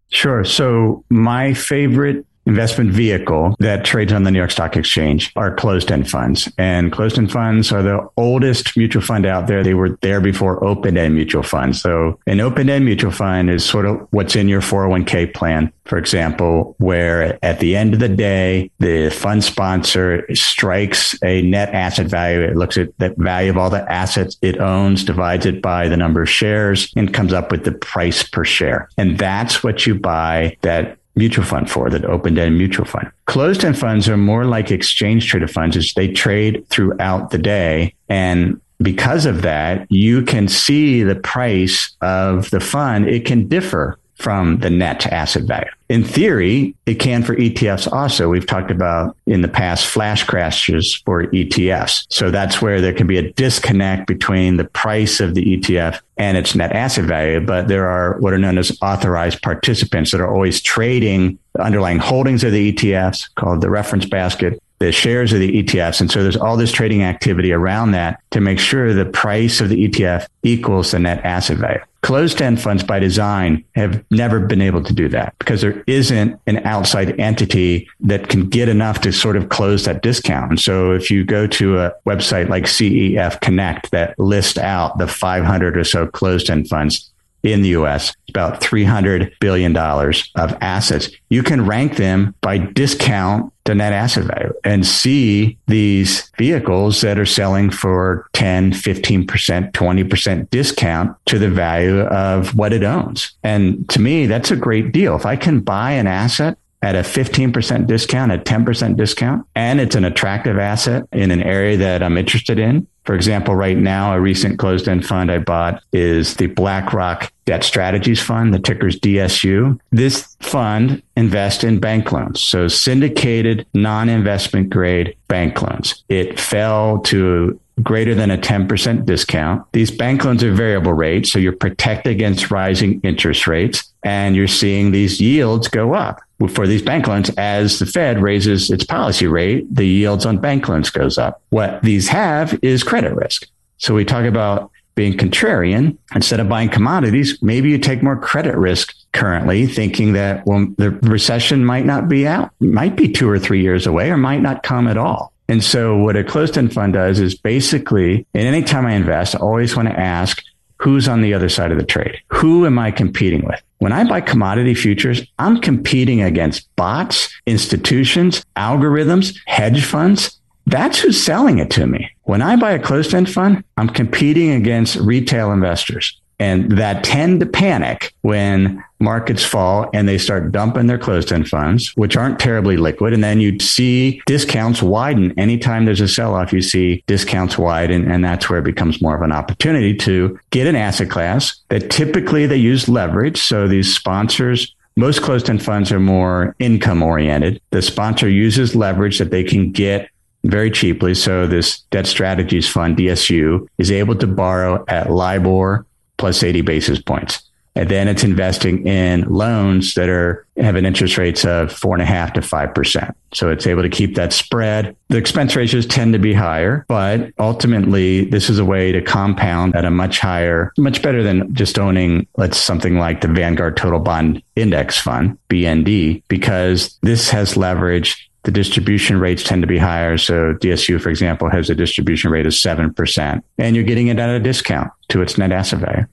[0.08, 0.44] Sure.
[0.44, 5.90] So my favorite investment vehicle that trades on the New York Stock Exchange are closed
[5.90, 6.50] end funds.
[6.56, 9.62] And closed end funds are the oldest mutual fund out there.
[9.62, 11.82] They were there before open end mutual funds.
[11.82, 15.98] So an open end mutual fund is sort of what's in your 401k plan, for
[15.98, 22.06] example, where at the end of the day, the fund sponsor strikes a net asset
[22.06, 22.40] value.
[22.40, 25.96] It looks at the value of all the assets it owns, divides it by the
[25.96, 28.88] number of shares and comes up with the price per share.
[28.96, 33.10] And that's what you buy that mutual fund for, that open-end mutual fund.
[33.24, 37.94] Closed-end funds are more like exchange traded funds as they trade throughout the day.
[38.08, 43.08] And because of that, you can see the price of the fund.
[43.08, 45.70] It can differ from the net asset value.
[45.88, 48.28] In theory, it can for ETFs also.
[48.28, 52.06] We've talked about in the past flash crashes for ETFs.
[52.10, 56.36] So that's where there can be a disconnect between the price of the ETF and
[56.36, 57.40] its net asset value.
[57.40, 61.98] But there are what are known as authorized participants that are always trading the underlying
[61.98, 66.00] holdings of the ETFs called the reference basket the shares of the ETFs.
[66.00, 69.68] And so there's all this trading activity around that to make sure the price of
[69.68, 71.80] the ETF equals the net asset value.
[72.02, 76.40] Closed end funds by design have never been able to do that because there isn't
[76.46, 80.50] an outside entity that can get enough to sort of close that discount.
[80.50, 85.08] And so if you go to a website like CEF Connect that lists out the
[85.08, 87.10] 500 or so closed end funds,
[87.52, 91.10] in the US, about $300 billion of assets.
[91.28, 97.18] You can rank them by discount to net asset value and see these vehicles that
[97.18, 103.32] are selling for 10, 15%, 20% discount to the value of what it owns.
[103.42, 105.16] And to me, that's a great deal.
[105.16, 109.96] If I can buy an asset at a 15% discount, a 10% discount, and it's
[109.96, 112.86] an attractive asset in an area that I'm interested in.
[113.02, 117.64] For example, right now, a recent closed end fund I bought is the BlackRock Debt
[117.64, 118.54] Strategies Fund.
[118.54, 119.80] The ticker's DSU.
[119.90, 122.40] This fund invests in bank loans.
[122.40, 126.04] So syndicated non-investment grade bank loans.
[126.08, 129.64] It fell to greater than a 10% discount.
[129.72, 134.46] These bank loans are variable rate, so you're protected against rising interest rates and you're
[134.46, 136.20] seeing these yields go up
[136.50, 140.68] for these bank loans as the Fed raises its policy rate, the yields on bank
[140.68, 141.40] loans goes up.
[141.50, 143.48] What these have is credit risk.
[143.78, 147.38] So we talk about being contrarian instead of buying commodities.
[147.42, 152.26] Maybe you take more credit risk currently thinking that, well, the recession might not be
[152.26, 155.32] out, might be two or three years away or might not come at all.
[155.48, 159.38] And so what a closed end fund does is basically, and anytime I invest, I
[159.38, 160.42] always want to ask,
[160.78, 162.18] who's on the other side of the trade?
[162.28, 163.62] Who am I competing with?
[163.78, 170.40] When I buy commodity futures, I'm competing against bots, institutions, algorithms, hedge funds.
[170.66, 172.10] That's who's selling it to me.
[172.22, 177.40] When I buy a closed end fund, I'm competing against retail investors and that tend
[177.40, 182.38] to panic when markets fall and they start dumping their closed end funds, which aren't
[182.38, 183.12] terribly liquid.
[183.12, 185.38] And then you see discounts widen.
[185.38, 188.10] Anytime there's a sell off, you see discounts widen.
[188.10, 191.90] And that's where it becomes more of an opportunity to get an asset class that
[191.90, 193.40] typically they use leverage.
[193.40, 197.60] So these sponsors most closed end funds are more income oriented.
[197.70, 200.08] The sponsor uses leverage that they can get
[200.44, 201.14] very cheaply.
[201.14, 205.84] So this debt strategies fund, DSU, is able to borrow at LIBOR
[206.16, 207.42] plus 80 basis points.
[207.76, 212.06] And then it's investing in loans that are having interest rates of four and a
[212.06, 213.14] half to five percent.
[213.34, 214.96] So it's able to keep that spread.
[215.08, 219.76] The expense ratios tend to be higher, but ultimately this is a way to compound
[219.76, 224.00] at a much higher, much better than just owning, let's something like the Vanguard Total
[224.00, 230.16] Bond Index Fund, BND, because this has leverage the distribution rates tend to be higher.
[230.16, 234.30] So DSU, for example, has a distribution rate of 7%, and you're getting it at
[234.30, 236.06] a discount to its net asset value.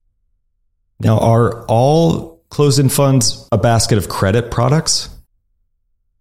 [0.99, 5.09] Now, are all closed end funds a basket of credit products?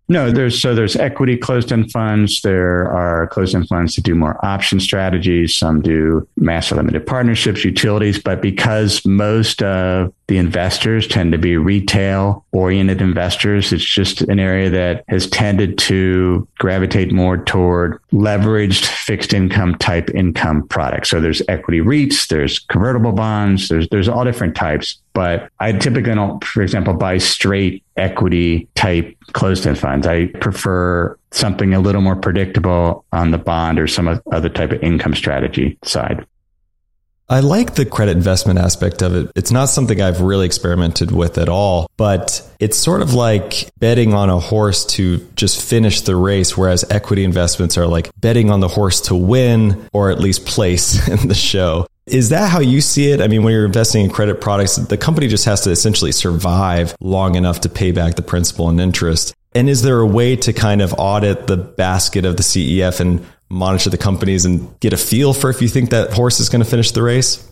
[0.08, 2.42] No, there's so there's equity closed end funds.
[2.42, 5.54] There are closed end funds that do more option strategies.
[5.54, 8.18] Some do master limited partnerships, utilities.
[8.18, 14.40] But because most of the investors tend to be retail oriented investors, it's just an
[14.40, 21.10] area that has tended to gravitate more toward leveraged fixed income type income products.
[21.10, 24.98] So there's equity REITs, there's convertible bonds, there's there's all different types.
[25.12, 30.06] But I typically don't, for example, buy straight equity type closed end funds.
[30.06, 34.82] I prefer something a little more predictable on the bond or some other type of
[34.82, 36.26] income strategy side.
[37.32, 39.32] I like the credit investment aspect of it.
[39.34, 44.12] It's not something I've really experimented with at all, but it's sort of like betting
[44.12, 48.60] on a horse to just finish the race, whereas equity investments are like betting on
[48.60, 51.86] the horse to win or at least place in the show.
[52.04, 53.22] Is that how you see it?
[53.22, 56.94] I mean, when you're investing in credit products, the company just has to essentially survive
[57.00, 59.34] long enough to pay back the principal and interest.
[59.54, 63.24] And is there a way to kind of audit the basket of the CEF and
[63.52, 66.64] monitor the companies and get a feel for if you think that horse is going
[66.64, 67.46] to finish the race?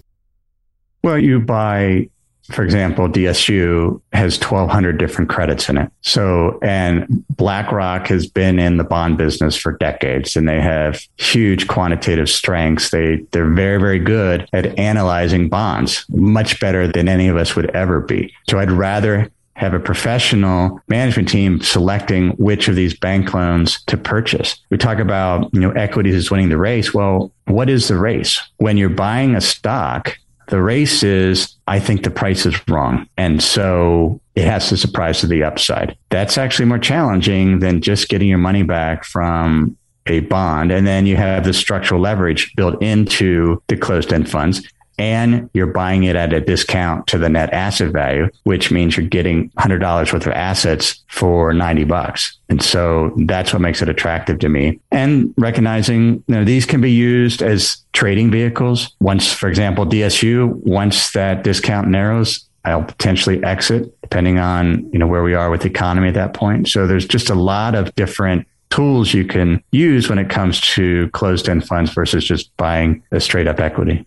[1.03, 2.09] Well, you buy
[2.51, 5.91] for example, DSU has 1200 different credits in it.
[6.01, 11.69] So, and BlackRock has been in the bond business for decades and they have huge
[11.69, 12.91] quantitative strengths.
[12.91, 17.71] They, they're very, very good at analyzing bonds, much better than any of us would
[17.71, 18.35] ever be.
[18.49, 19.31] So I'd rather
[19.61, 24.57] have a professional management team selecting which of these bank loans to purchase.
[24.71, 26.95] We talk about, you know, equities is winning the race.
[26.95, 28.41] Well, what is the race?
[28.57, 30.17] When you're buying a stock,
[30.49, 33.07] the race is, I think the price is wrong.
[33.19, 35.95] And so it has to surprise to the upside.
[36.09, 40.73] That's actually more challenging than just getting your money back from a bond.
[40.73, 44.67] And then you have the structural leverage built into the closed end funds
[45.01, 49.07] and you're buying it at a discount to the net asset value, which means you're
[49.09, 52.39] getting $100 worth of assets for 90 bucks.
[52.51, 54.79] And so that's what makes it attractive to me.
[54.93, 58.95] And recognizing, you know, these can be used as trading vehicles.
[59.01, 65.07] Once, for example, DSU, once that discount narrows, I'll potentially exit depending on, you know,
[65.07, 66.69] where we are with the economy at that point.
[66.69, 71.09] So there's just a lot of different tools you can use when it comes to
[71.11, 74.07] closed end funds versus just buying a straight up equity.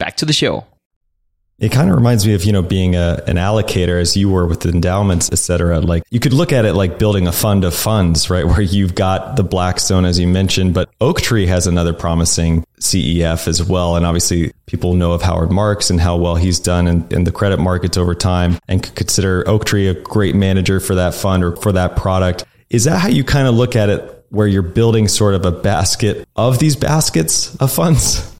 [0.00, 0.66] back to the show.
[1.60, 4.46] It kind of reminds me of, you know, being a, an allocator as you were
[4.46, 5.78] with endowments, et cetera.
[5.80, 8.46] Like you could look at it like building a fund of funds, right?
[8.46, 13.62] Where you've got the Blackstone, as you mentioned, but Oaktree has another promising CEF as
[13.62, 13.96] well.
[13.96, 17.32] And obviously people know of Howard Marks and how well he's done in, in the
[17.32, 21.56] credit markets over time and could consider Oaktree a great manager for that fund or
[21.56, 22.46] for that product.
[22.70, 25.52] Is that how you kind of look at it where you're building sort of a
[25.52, 28.34] basket of these baskets of funds?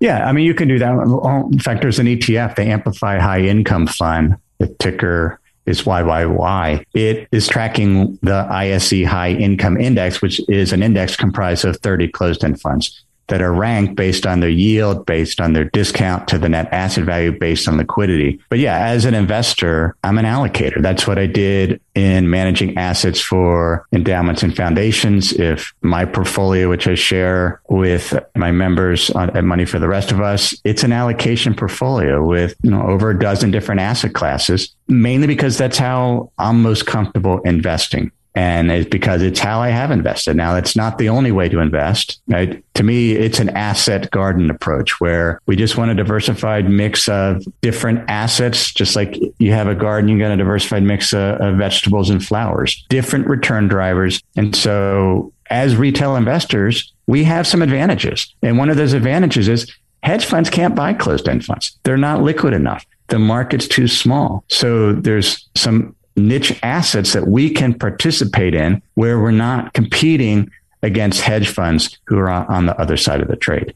[0.00, 1.48] Yeah, I mean, you can do that.
[1.52, 4.36] In fact, there's an ETF, the Amplify High Income Fund.
[4.58, 6.84] The ticker is YYY.
[6.94, 12.08] It is tracking the ISE High Income Index, which is an index comprised of 30
[12.08, 16.38] closed end funds that are ranked based on their yield, based on their discount to
[16.38, 18.40] the net asset value, based on liquidity.
[18.48, 20.82] But yeah, as an investor, I'm an allocator.
[20.82, 25.32] That's what I did in managing assets for endowments and foundations.
[25.32, 30.20] If my portfolio, which I share with my members at Money for the Rest of
[30.20, 35.26] Us, it's an allocation portfolio with you know over a dozen different asset classes, mainly
[35.26, 38.12] because that's how I'm most comfortable investing.
[38.34, 40.36] And it's because it's how I have invested.
[40.36, 42.20] Now, it's not the only way to invest.
[42.28, 42.64] Right?
[42.74, 47.44] To me, it's an asset garden approach where we just want a diversified mix of
[47.60, 48.72] different assets.
[48.72, 52.24] Just like you have a garden, you got a diversified mix of, of vegetables and
[52.24, 54.22] flowers, different return drivers.
[54.36, 58.32] And so as retail investors, we have some advantages.
[58.42, 59.70] And one of those advantages is
[60.02, 61.76] hedge funds can't buy closed end funds.
[61.82, 62.86] They're not liquid enough.
[63.08, 64.44] The market's too small.
[64.48, 70.50] So there's some niche assets that we can participate in where we're not competing
[70.82, 73.74] against hedge funds who are on the other side of the trade.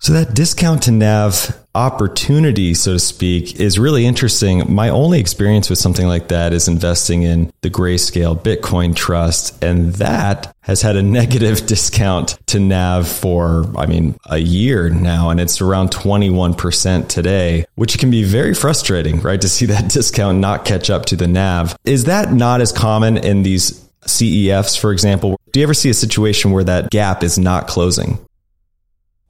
[0.00, 4.72] So that discount to NAV opportunity, so to speak, is really interesting.
[4.72, 9.92] My only experience with something like that is investing in the Grayscale Bitcoin Trust, and
[9.94, 15.40] that has had a negative discount to NAV for, I mean, a year now, and
[15.40, 19.40] it's around 21% today, which can be very frustrating, right?
[19.40, 21.76] To see that discount not catch up to the NAV.
[21.84, 23.72] Is that not as common in these
[24.02, 25.40] CEFs, for example?
[25.50, 28.24] Do you ever see a situation where that gap is not closing?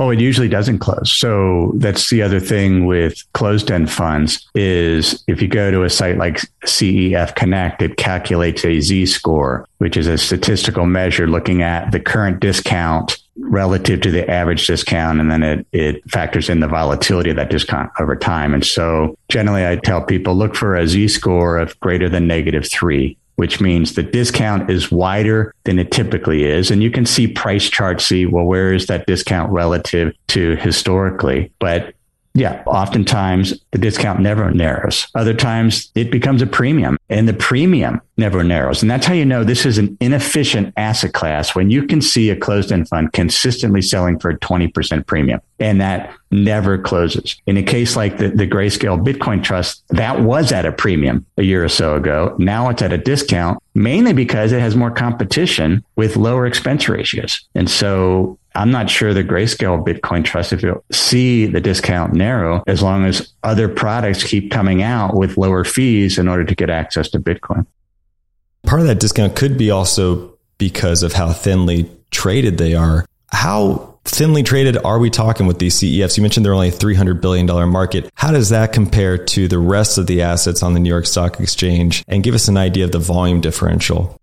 [0.01, 1.11] Oh, it usually doesn't close.
[1.11, 5.91] So that's the other thing with closed end funds is if you go to a
[5.91, 11.63] site like CEF Connect, it calculates a Z score, which is a statistical measure looking
[11.63, 15.21] at the current discount relative to the average discount.
[15.21, 18.55] And then it, it factors in the volatility of that discount over time.
[18.55, 22.69] And so generally I tell people look for a Z score of greater than negative
[22.71, 26.73] three which means the discount is wider than it typically is.
[26.73, 31.53] And you can see price charts, see, well, where is that discount relative to historically?
[31.61, 31.95] But
[32.35, 35.09] yeah, oftentimes the discount never narrows.
[35.15, 38.83] Other times it becomes a premium and the premium never narrows.
[38.83, 42.31] And that's how you know this is an inefficient asset class when you can see
[42.31, 47.37] a closed end fund consistently selling for a 20% premium and that never closes.
[47.47, 51.43] In a case like the, the Grayscale Bitcoin Trust, that was at a premium a
[51.43, 52.37] year or so ago.
[52.39, 57.49] Now it's at a discount mainly because it has more competition with lower expense ratios.
[57.55, 62.65] And so I'm not sure the grayscale Bitcoin trust if you'll see the discount narrow
[62.67, 66.69] as long as other products keep coming out with lower fees in order to get
[66.69, 67.67] access to Bitcoin.
[68.65, 73.07] Part of that discount could be also because of how thinly traded they are.
[73.29, 76.17] How thinly traded are we talking with these CEFs?
[76.17, 78.11] You mentioned they're only a $300 billion market.
[78.15, 81.39] How does that compare to the rest of the assets on the New York Stock
[81.39, 82.03] Exchange?
[82.09, 84.18] And give us an idea of the volume differential.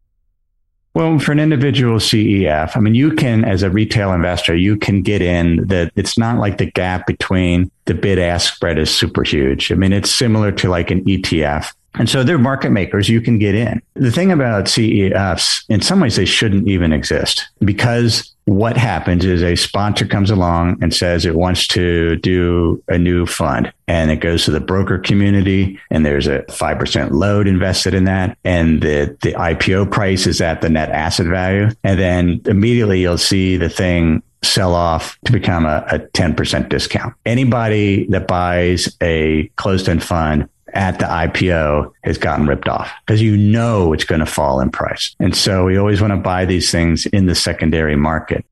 [0.95, 5.01] Well, for an individual CEF, I mean, you can, as a retail investor, you can
[5.01, 9.21] get in that it's not like the gap between the bid ask spread is super
[9.21, 9.73] huge.
[9.73, 11.73] I mean, it's similar to like an ETF.
[11.97, 13.09] And so they're market makers.
[13.09, 13.81] You can get in.
[13.93, 19.41] The thing about CEFs, in some ways, they shouldn't even exist because what happens is
[19.41, 24.17] a sponsor comes along and says it wants to do a new fund and it
[24.17, 29.17] goes to the broker community and there's a 5% load invested in that and the,
[29.23, 31.69] the IPO price is at the net asset value.
[31.83, 37.15] And then immediately you'll see the thing sell off to become a, a 10% discount.
[37.25, 43.21] Anybody that buys a closed end fund at the IPO has gotten ripped off because
[43.21, 45.15] you know it's going to fall in price.
[45.19, 48.45] And so we always want to buy these things in the secondary market.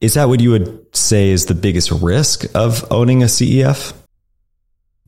[0.00, 3.92] Is that what you would say is the biggest risk of owning a CEF?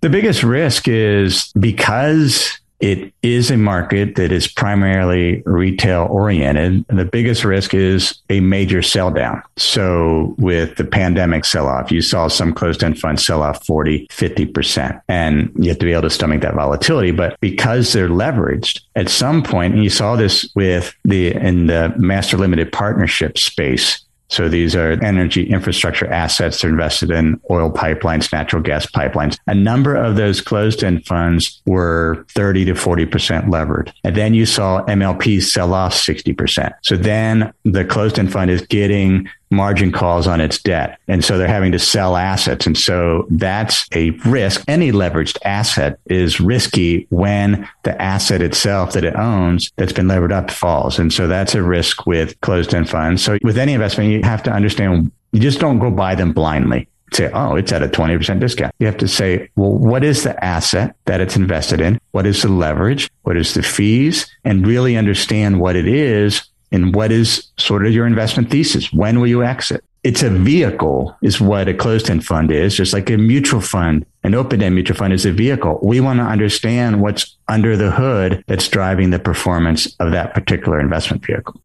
[0.03, 6.85] The biggest risk is because it is a market that is primarily retail oriented.
[6.89, 9.41] And the biggest risk is a major sell down.
[9.57, 14.09] So with the pandemic sell off, you saw some closed end funds sell off 40,
[14.09, 15.01] 50%.
[15.07, 17.13] And you have to be able to stomach that volatility.
[17.13, 21.95] But because they're leveraged at some point, and you saw this with the, in the
[21.97, 26.63] master limited partnership space, so these are energy infrastructure assets.
[26.63, 29.39] They're invested in oil pipelines, natural gas pipelines.
[29.47, 33.93] A number of those closed end funds were 30 to 40% levered.
[34.05, 36.73] And then you saw MLPs sell off 60%.
[36.81, 40.99] So then the closed end fund is getting margin calls on its debt.
[41.07, 42.67] And so they're having to sell assets.
[42.67, 44.65] And so that's a risk.
[44.67, 50.33] Any leveraged asset is risky when the asset itself that it owns that's been levered
[50.33, 50.99] up falls.
[50.99, 53.23] And so that's a risk with closed end funds.
[53.23, 56.89] So with any investment, you have to understand you just don't go buy them blindly
[57.15, 58.75] say, oh, it's at a 20% discount.
[58.79, 62.01] You have to say, well, what is the asset that it's invested in?
[62.13, 63.11] What is the leverage?
[63.23, 64.27] What is the fees?
[64.45, 66.43] And really understand what it is
[66.73, 68.93] and what is sort of your investment thesis?
[68.93, 69.85] When will you exit?
[70.03, 74.05] It's a vehicle is what a closed end fund is, just like a mutual fund.
[74.25, 75.79] An open end mutual fund is a vehicle.
[75.83, 80.81] We want to understand what's under the hood that's driving the performance of that particular
[80.81, 81.61] investment vehicle.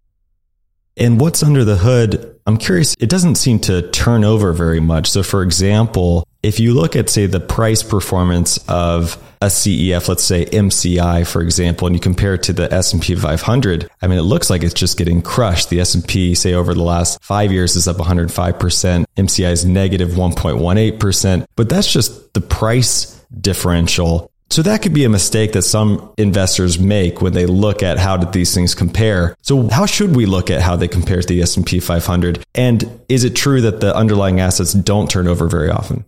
[0.98, 2.40] And what's under the hood?
[2.48, 5.12] I'm curious, it doesn't seem to turn over very much.
[5.12, 10.24] So, for example, If you look at, say, the price performance of a CEF, let's
[10.24, 14.24] say MCI, for example, and you compare it to the S&P 500, I mean, it
[14.24, 15.70] looks like it's just getting crushed.
[15.70, 19.06] The S&P, say, over the last five years is up 105%.
[19.18, 24.32] MCI is negative 1.18%, but that's just the price differential.
[24.50, 28.18] So that could be a mistake that some investors make when they look at how
[28.18, 29.36] did these things compare.
[29.42, 32.44] So how should we look at how they compare to the S&P 500?
[32.56, 36.06] And is it true that the underlying assets don't turn over very often?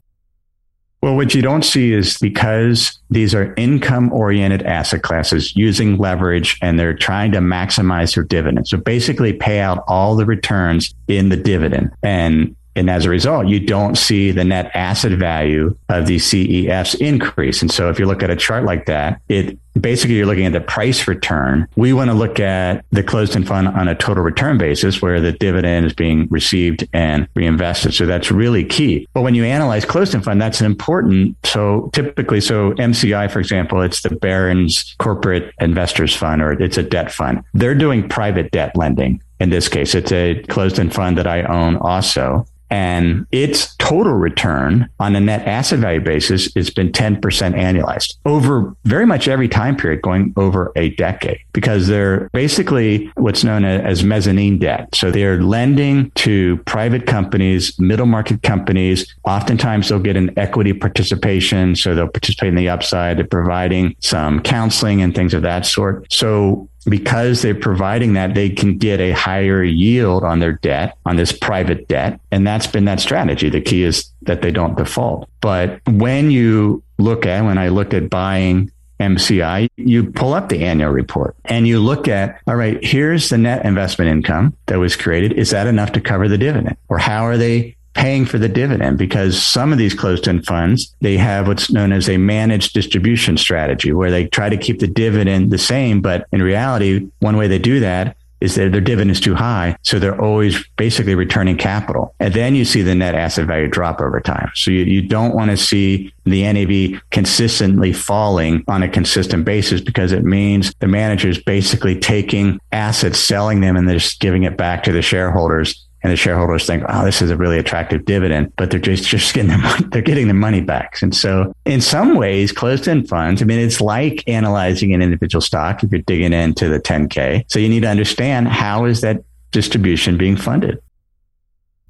[1.02, 6.58] Well, what you don't see is because these are income oriented asset classes using leverage
[6.62, 8.68] and they're trying to maximize their dividend.
[8.68, 11.92] So basically pay out all the returns in the dividend.
[12.04, 16.96] And and as a result, you don't see the net asset value of the CEFs
[17.00, 17.62] increase.
[17.62, 20.54] And so if you look at a chart like that, it basically you're looking at
[20.54, 21.68] the price return.
[21.76, 25.20] We want to look at the closed end fund on a total return basis where
[25.20, 27.94] the dividend is being received and reinvested.
[27.94, 29.08] So that's really key.
[29.14, 31.38] But when you analyze closed end fund, that's important.
[31.44, 36.84] So typically, so MCI, for example, it's the Barings corporate investors fund or it's a
[36.84, 37.44] debt fund.
[37.54, 39.22] They're doing private debt lending.
[39.40, 44.14] In this case, it's a closed end fund that I own also and its total
[44.14, 49.48] return on a net asset value basis has been 10% annualized over very much every
[49.48, 54.94] time period going over a decade because they're basically what's known as mezzanine debt.
[54.94, 59.16] So they're lending to private companies, middle market companies.
[59.24, 61.76] Oftentimes they'll get an equity participation.
[61.76, 66.12] So they'll participate in the upside of providing some counseling and things of that sort.
[66.12, 71.16] So because they're providing that, they can get a higher yield on their debt, on
[71.16, 72.20] this private debt.
[72.32, 73.50] And that's been that strategy.
[73.50, 75.30] The key is that they don't default.
[75.42, 80.66] But when you look at, when I looked at buying MCI, you pull up the
[80.66, 84.96] annual report and you look at, all right, here's the net investment income that was
[84.96, 85.34] created.
[85.34, 86.76] Is that enough to cover the dividend?
[86.90, 90.96] Or how are they paying for the dividend because some of these closed end funds,
[91.02, 94.88] they have what's known as a managed distribution strategy where they try to keep the
[94.88, 96.02] dividend the same.
[96.02, 99.76] But in reality, one way they do that is that their dividend is too high.
[99.82, 102.16] So they're always basically returning capital.
[102.20, 104.50] And then you see the net asset value drop over time.
[104.56, 109.82] So you, you don't want to see the NAV consistently falling on a consistent basis
[109.82, 114.44] because it means the manager is basically taking assets, selling them, and they're just giving
[114.44, 118.06] it back to the shareholders and the shareholders think, "Oh, this is a really attractive
[118.06, 121.02] dividend," but they're just just getting their money, they're getting their money back.
[121.02, 123.42] And so, in some ways, closed-end funds.
[123.42, 127.46] I mean, it's like analyzing an individual stock if you're digging into the 10K.
[127.48, 130.80] So you need to understand how is that distribution being funded.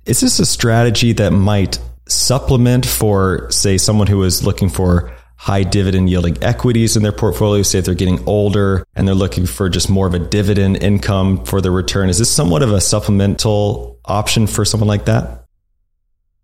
[0.06, 5.64] Is this a strategy that might supplement for, say, someone who is looking for high
[5.64, 9.70] dividend yielding equities in their portfolio, say if they're getting older and they're looking for
[9.70, 12.10] just more of a dividend income for the return.
[12.10, 15.46] Is this somewhat of a supplemental option for someone like that?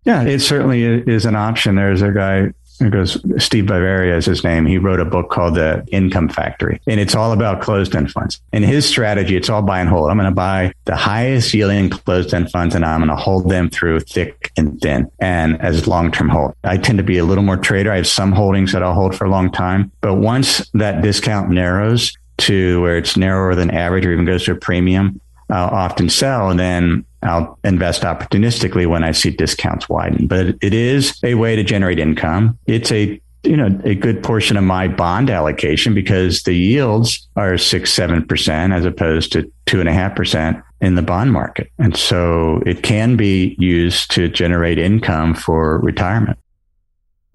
[0.06, 1.74] Yeah, it certainly is an option.
[1.74, 4.66] There's a guy it goes Steve Bavaria is his name.
[4.66, 8.40] He wrote a book called The Income Factory, and it's all about closed-end funds.
[8.52, 10.10] And his strategy, it's all buy and hold.
[10.10, 13.70] I'm going to buy the highest yielding closed-end funds, and I'm going to hold them
[13.70, 16.54] through thick and thin, and as long-term hold.
[16.64, 17.92] I tend to be a little more trader.
[17.92, 21.50] I have some holdings that I'll hold for a long time, but once that discount
[21.50, 26.08] narrows to where it's narrower than average, or even goes to a premium, I'll often
[26.08, 30.26] sell, and then I'll invest opportunistically when I see discounts widen.
[30.26, 32.58] But it is a way to generate income.
[32.66, 37.56] It's a you know a good portion of my bond allocation because the yields are
[37.56, 41.70] six seven percent as opposed to two and a half percent in the bond market,
[41.78, 46.38] and so it can be used to generate income for retirement.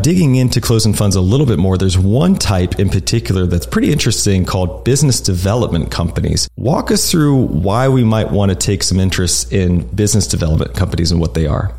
[0.02, 3.91] Digging into closed-end funds a little bit more, there's one type in particular that's pretty
[3.91, 6.49] interesting called business development companies.
[6.58, 11.12] Walk us through why we might want to take some interest in business development companies
[11.12, 11.76] and what they are.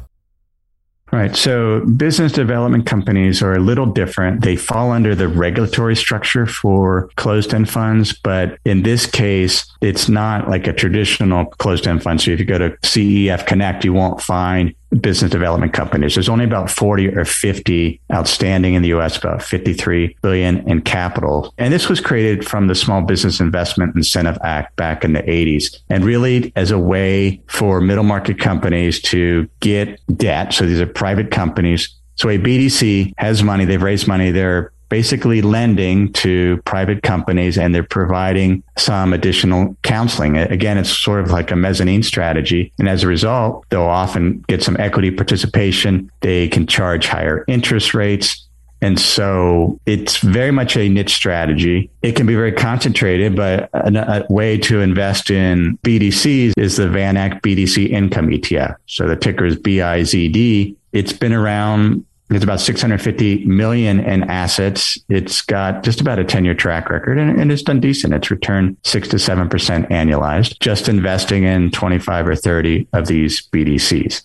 [1.10, 1.36] Right.
[1.36, 4.40] So business development companies are a little different.
[4.40, 10.08] They fall under the regulatory structure for closed end funds, but in this case, it's
[10.08, 12.20] not like a traditional closed end fund.
[12.22, 16.14] So if you go to CEF Connect, you won't find business development companies.
[16.14, 21.53] There's only about 40 or 50 outstanding in the US, about 53 billion in capital.
[21.59, 25.78] And this was created from the Small Business Investment Incentive Act back in the 80s
[25.88, 30.53] and really as a way for middle market companies to get debt.
[30.53, 31.88] So these are private companies.
[32.16, 37.74] So a BDC has money, they've raised money, they're basically lending to private companies and
[37.74, 40.36] they're providing some additional counseling.
[40.36, 42.70] Again, it's sort of like a mezzanine strategy.
[42.78, 46.11] And as a result, they'll often get some equity participation.
[46.20, 48.47] They can charge higher interest rates.
[48.82, 51.88] And so it's very much a niche strategy.
[52.03, 56.88] It can be very concentrated, but a, a, way to invest in BDCs is the
[56.88, 58.76] VanEck BDC Income ETF.
[58.84, 60.76] So the ticker is BIZD.
[60.93, 64.98] It's been around It's about 650 million in assets.
[65.08, 68.14] It's got just about a 10 year track record and, and, it's done decent.
[68.14, 69.48] It's returned six to 7%
[69.90, 74.22] annualized, just investing in 25 or 30 of these BDCs.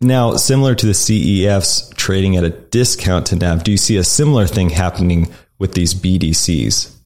[0.00, 4.04] Now, similar to the CEFs trading at a discount to NAV, do you see a
[4.04, 7.01] similar thing happening with these BDCs?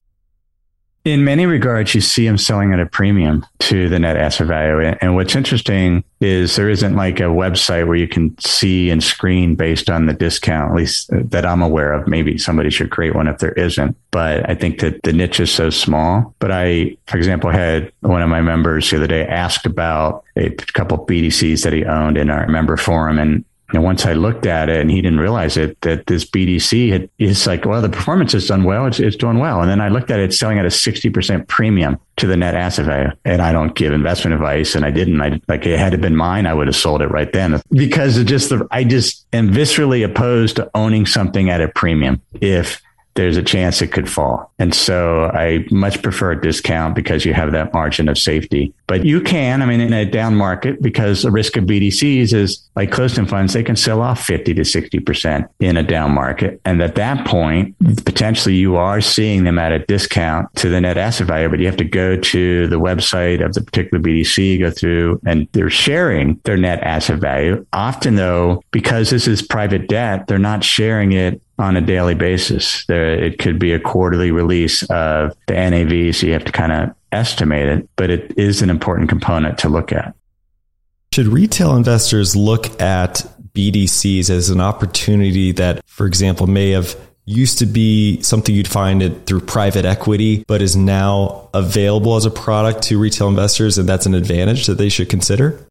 [1.03, 4.93] In many regards, you see them selling at a premium to the net asset value.
[4.99, 9.55] And what's interesting is there isn't like a website where you can see and screen
[9.55, 12.07] based on the discount, at least that I'm aware of.
[12.07, 13.95] Maybe somebody should create one if there isn't.
[14.11, 16.35] But I think that the niche is so small.
[16.39, 20.49] But I, for example, had one of my members the other day ask about a
[20.49, 23.17] couple BDCs that he owned in our member forum.
[23.17, 26.89] And and once I looked at it and he didn't realize it, that this BDC
[26.89, 28.85] had, is like, well, the performance has done well.
[28.85, 29.61] It's, it's doing well.
[29.61, 32.85] And then I looked at it, selling at a 60% premium to the net asset
[32.85, 33.11] value.
[33.25, 35.21] And I don't give investment advice and I didn't.
[35.21, 38.17] I like it had it been mine, I would have sold it right then because
[38.17, 42.21] it just the, I just am viscerally opposed to owning something at a premium.
[42.39, 42.81] If
[43.17, 44.53] there's a chance it could fall.
[44.59, 48.73] And so I much prefer a discount because you have that margin of safety.
[48.85, 52.61] But you can, I mean, in a down market, because the risk of BDCs is
[52.75, 56.61] like closed-end funds, they can sell off 50 to 60% in a down market.
[56.63, 60.97] And at that point, potentially you are seeing them at a discount to the net
[60.97, 64.69] asset value, but you have to go to the website of the particular BDC, go
[64.69, 67.65] through and they're sharing their net asset value.
[67.73, 72.85] Often though, because this is private debt, they're not sharing it on a daily basis.
[72.85, 76.71] There, it could be a quarterly release of the NAV, so you have to kind
[76.71, 80.13] of estimate it, but it is an important component to look at.
[81.13, 86.95] Should retail investors look at BDCs as an opportunity that, for example, may have
[87.25, 92.25] used to be something you'd find it through private equity, but is now available as
[92.25, 95.66] a product to retail investors, and that's an advantage that they should consider?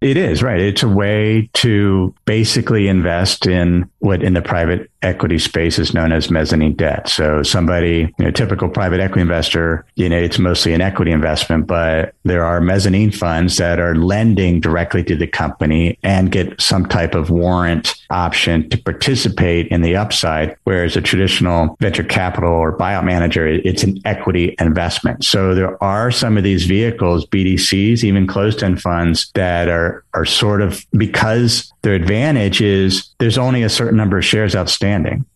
[0.00, 0.60] It is, right.
[0.60, 6.12] It's a way to basically invest in what in the private equity space is known
[6.12, 7.08] as mezzanine debt.
[7.08, 11.66] So somebody, you know, typical private equity investor, you know, it's mostly an equity investment,
[11.66, 16.86] but there are mezzanine funds that are lending directly to the company and get some
[16.86, 20.56] type of warrant option to participate in the upside.
[20.64, 25.24] Whereas a traditional venture capital or buyout manager, it's an equity investment.
[25.24, 30.24] So there are some of these vehicles, BDCs, even closed end funds that are, are
[30.24, 34.89] sort of because their advantage is there's only a certain number of shares outstanding.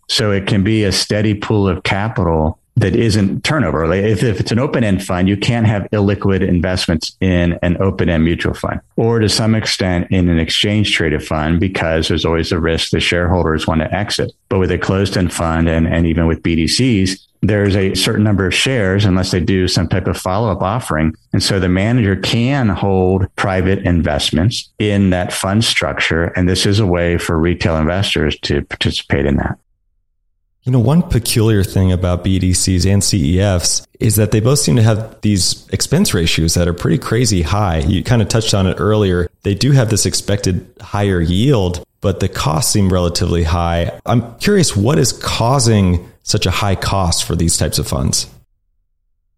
[0.08, 3.86] So it can be a steady pool of capital that isn't turnover.
[3.86, 7.80] Like if, if it's an open end fund, you can't have illiquid investments in an
[7.80, 12.24] open end mutual fund or to some extent in an exchange traded fund because there's
[12.24, 14.32] always a risk the shareholders want to exit.
[14.48, 18.46] But with a closed end fund and, and even with BDCs, there's a certain number
[18.46, 21.14] of shares unless they do some type of follow up offering.
[21.32, 26.24] And so the manager can hold private investments in that fund structure.
[26.36, 29.58] And this is a way for retail investors to participate in that.
[30.64, 34.82] You know, one peculiar thing about BDCs and CEFs is that they both seem to
[34.82, 37.80] have these expense ratios that are pretty crazy high.
[37.80, 39.28] You kind of touched on it earlier.
[39.42, 44.00] They do have this expected higher yield, but the costs seem relatively high.
[44.06, 48.26] I'm curious what is causing such a high cost for these types of funds?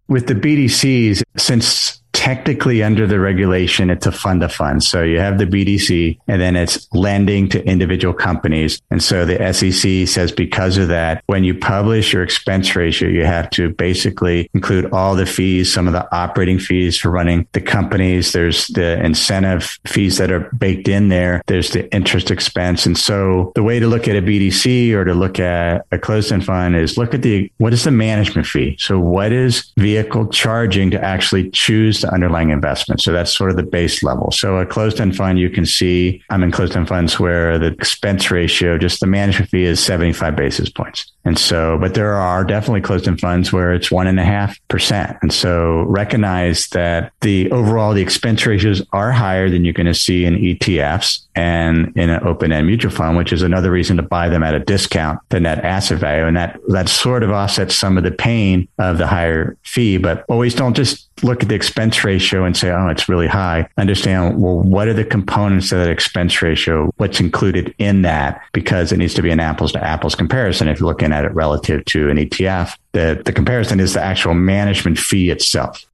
[0.09, 4.89] With the BDCs, since technically under the regulation, it's a fund of funds.
[4.89, 8.81] So you have the BDC and then it's lending to individual companies.
[8.91, 13.27] And so the SEC says because of that, when you publish your expense ratio, you
[13.27, 17.61] have to basically include all the fees, some of the operating fees for running the
[17.61, 18.33] companies.
[18.33, 21.43] There's the incentive fees that are baked in there.
[21.47, 22.87] There's the interest expense.
[22.87, 26.33] And so the way to look at a BDC or to look at a closed
[26.33, 28.79] end fund is look at the, what is the management fee?
[28.81, 33.01] So what is vehicle charging to actually choose underlying investment.
[33.01, 34.31] So that's sort of the base level.
[34.31, 37.67] So a closed end fund, you can see I'm in closed end funds where the
[37.67, 41.13] expense ratio, just the management fee is 75 basis points.
[41.27, 44.59] And so, but there are definitely closed end funds where it's one and a half
[44.69, 45.19] percent.
[45.23, 49.95] And so recognize that the overall, the expense ratios are higher than you're going to
[49.95, 54.03] see in ETFs and in an open end mutual fund, which is another reason to
[54.05, 56.27] buy them at a discount to net asset value.
[56.27, 60.25] And that, that sort of offsets some of the pain of the higher fee, but
[60.29, 63.69] always don't just look at the expense ratio and say, oh, it's really high.
[63.77, 66.93] Understand, well, what are the components of that expense ratio?
[66.97, 68.41] What's included in that?
[68.53, 70.69] Because it needs to be an apples to apples comparison.
[70.69, 74.35] If you're looking at it relative to an ETF, the, the comparison is the actual
[74.35, 75.87] management fee itself.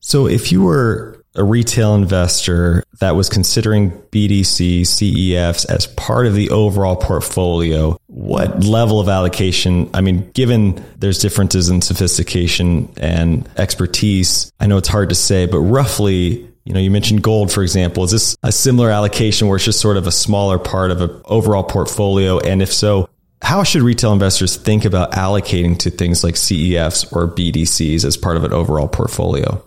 [0.00, 6.34] So if you were a retail investor that was considering BDC, CEFs as part of
[6.34, 9.90] the overall portfolio, what level of allocation?
[9.92, 15.46] I mean, given there's differences in sophistication and expertise, I know it's hard to say,
[15.46, 18.02] but roughly You know, you mentioned gold, for example.
[18.02, 21.20] Is this a similar allocation where it's just sort of a smaller part of an
[21.24, 22.40] overall portfolio?
[22.40, 23.08] And if so,
[23.46, 28.36] how should retail investors think about allocating to things like CEFs or BDCs as part
[28.36, 29.64] of an overall portfolio?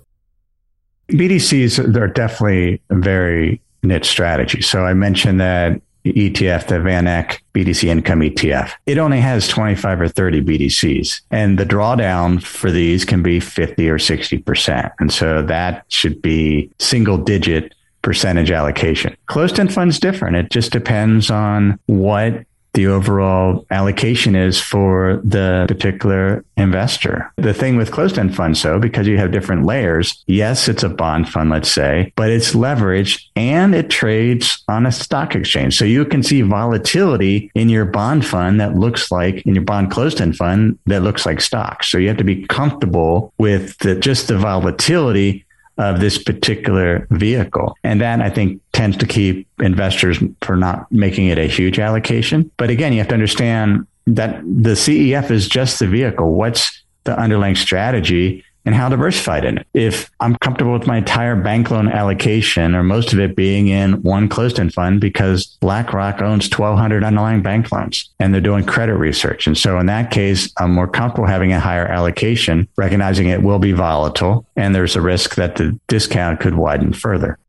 [1.07, 4.61] BDCs are definitely a very niche strategy.
[4.61, 8.73] So I mentioned that ETF, the VanEck BDC Income ETF.
[8.85, 13.89] It only has 25 or 30 BDCs, and the drawdown for these can be 50
[13.89, 14.91] or 60%.
[14.99, 19.15] And so that should be single digit percentage allocation.
[19.27, 20.35] Closed end funds different.
[20.35, 22.43] It just depends on what
[22.73, 27.31] the overall allocation is for the particular investor.
[27.37, 30.89] The thing with closed end funds, though, because you have different layers, yes, it's a
[30.89, 35.77] bond fund, let's say, but it's leveraged and it trades on a stock exchange.
[35.77, 39.91] So you can see volatility in your bond fund that looks like in your bond
[39.91, 41.89] closed end fund that looks like stocks.
[41.89, 45.45] So you have to be comfortable with the, just the volatility
[45.79, 47.75] of this particular vehicle.
[47.83, 52.51] And that I think tends to keep investors for not making it a huge allocation.
[52.57, 56.33] But again, you have to understand that the CEF is just the vehicle.
[56.33, 58.43] What's the underlying strategy?
[58.65, 59.67] And how diversified in it.
[59.73, 64.01] If I'm comfortable with my entire bank loan allocation or most of it being in
[64.03, 68.95] one closed end fund because BlackRock owns 1200 underlying bank loans and they're doing credit
[68.95, 69.47] research.
[69.47, 73.59] And so in that case, I'm more comfortable having a higher allocation, recognizing it will
[73.59, 77.39] be volatile and there's a risk that the discount could widen further.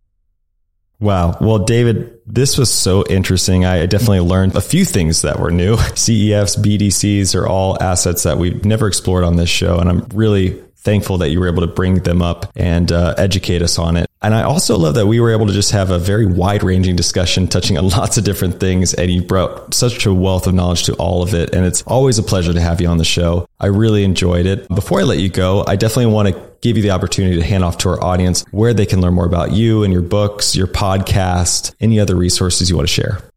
[1.00, 1.38] Wow.
[1.40, 3.64] Well, David, this was so interesting.
[3.64, 5.76] I definitely learned a few things that were new.
[5.76, 9.78] CEFs, BDCs are all assets that we've never explored on this show.
[9.78, 13.62] And I'm really thankful that you were able to bring them up and uh, educate
[13.62, 14.08] us on it.
[14.22, 16.96] And I also love that we were able to just have a very wide ranging
[16.96, 18.94] discussion touching on lots of different things.
[18.94, 21.54] And you brought such a wealth of knowledge to all of it.
[21.54, 23.46] And it's always a pleasure to have you on the show.
[23.58, 24.68] I really enjoyed it.
[24.68, 27.64] Before I let you go, I definitely want to give you the opportunity to hand
[27.64, 30.66] off to our audience where they can learn more about you and your books, your
[30.66, 33.29] podcast, any other resources you want to share.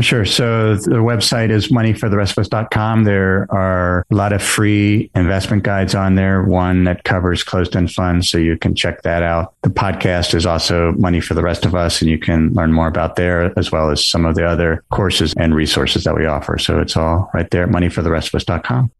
[0.00, 0.24] Sure.
[0.24, 3.04] So the website is moneyfortherestofus.com.
[3.04, 7.92] There are a lot of free investment guides on there, one that covers closed end
[7.92, 8.28] funds.
[8.28, 9.54] So you can check that out.
[9.62, 12.88] The podcast is also Money for the Rest of Us, and you can learn more
[12.88, 16.58] about there as well as some of the other courses and resources that we offer.
[16.58, 18.90] So it's all right there at moneyfortherestofus.com.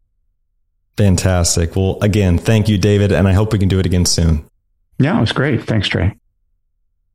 [0.95, 1.75] Fantastic.
[1.75, 3.11] Well, again, thank you, David.
[3.11, 4.45] And I hope we can do it again soon.
[4.97, 5.65] Yeah, it was great.
[5.65, 6.15] Thanks, Trey.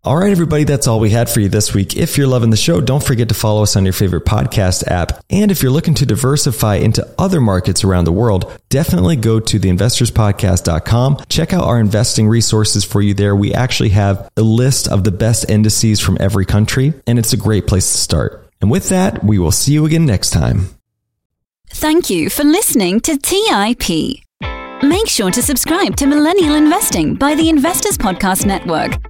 [0.03, 1.95] All right, everybody, that's all we had for you this week.
[1.95, 5.23] If you're loving the show, don't forget to follow us on your favorite podcast app.
[5.29, 9.61] And if you're looking to diversify into other markets around the world, definitely go to
[9.61, 11.25] theinvestorspodcast.com.
[11.29, 13.37] Check out our investing resources for you there.
[13.37, 17.37] We actually have a list of the best indices from every country, and it's a
[17.37, 18.49] great place to start.
[18.63, 20.69] And with that, we will see you again next time.
[21.69, 24.23] Thank you for listening to TIP.
[24.83, 29.10] Make sure to subscribe to Millennial Investing by the Investors Podcast Network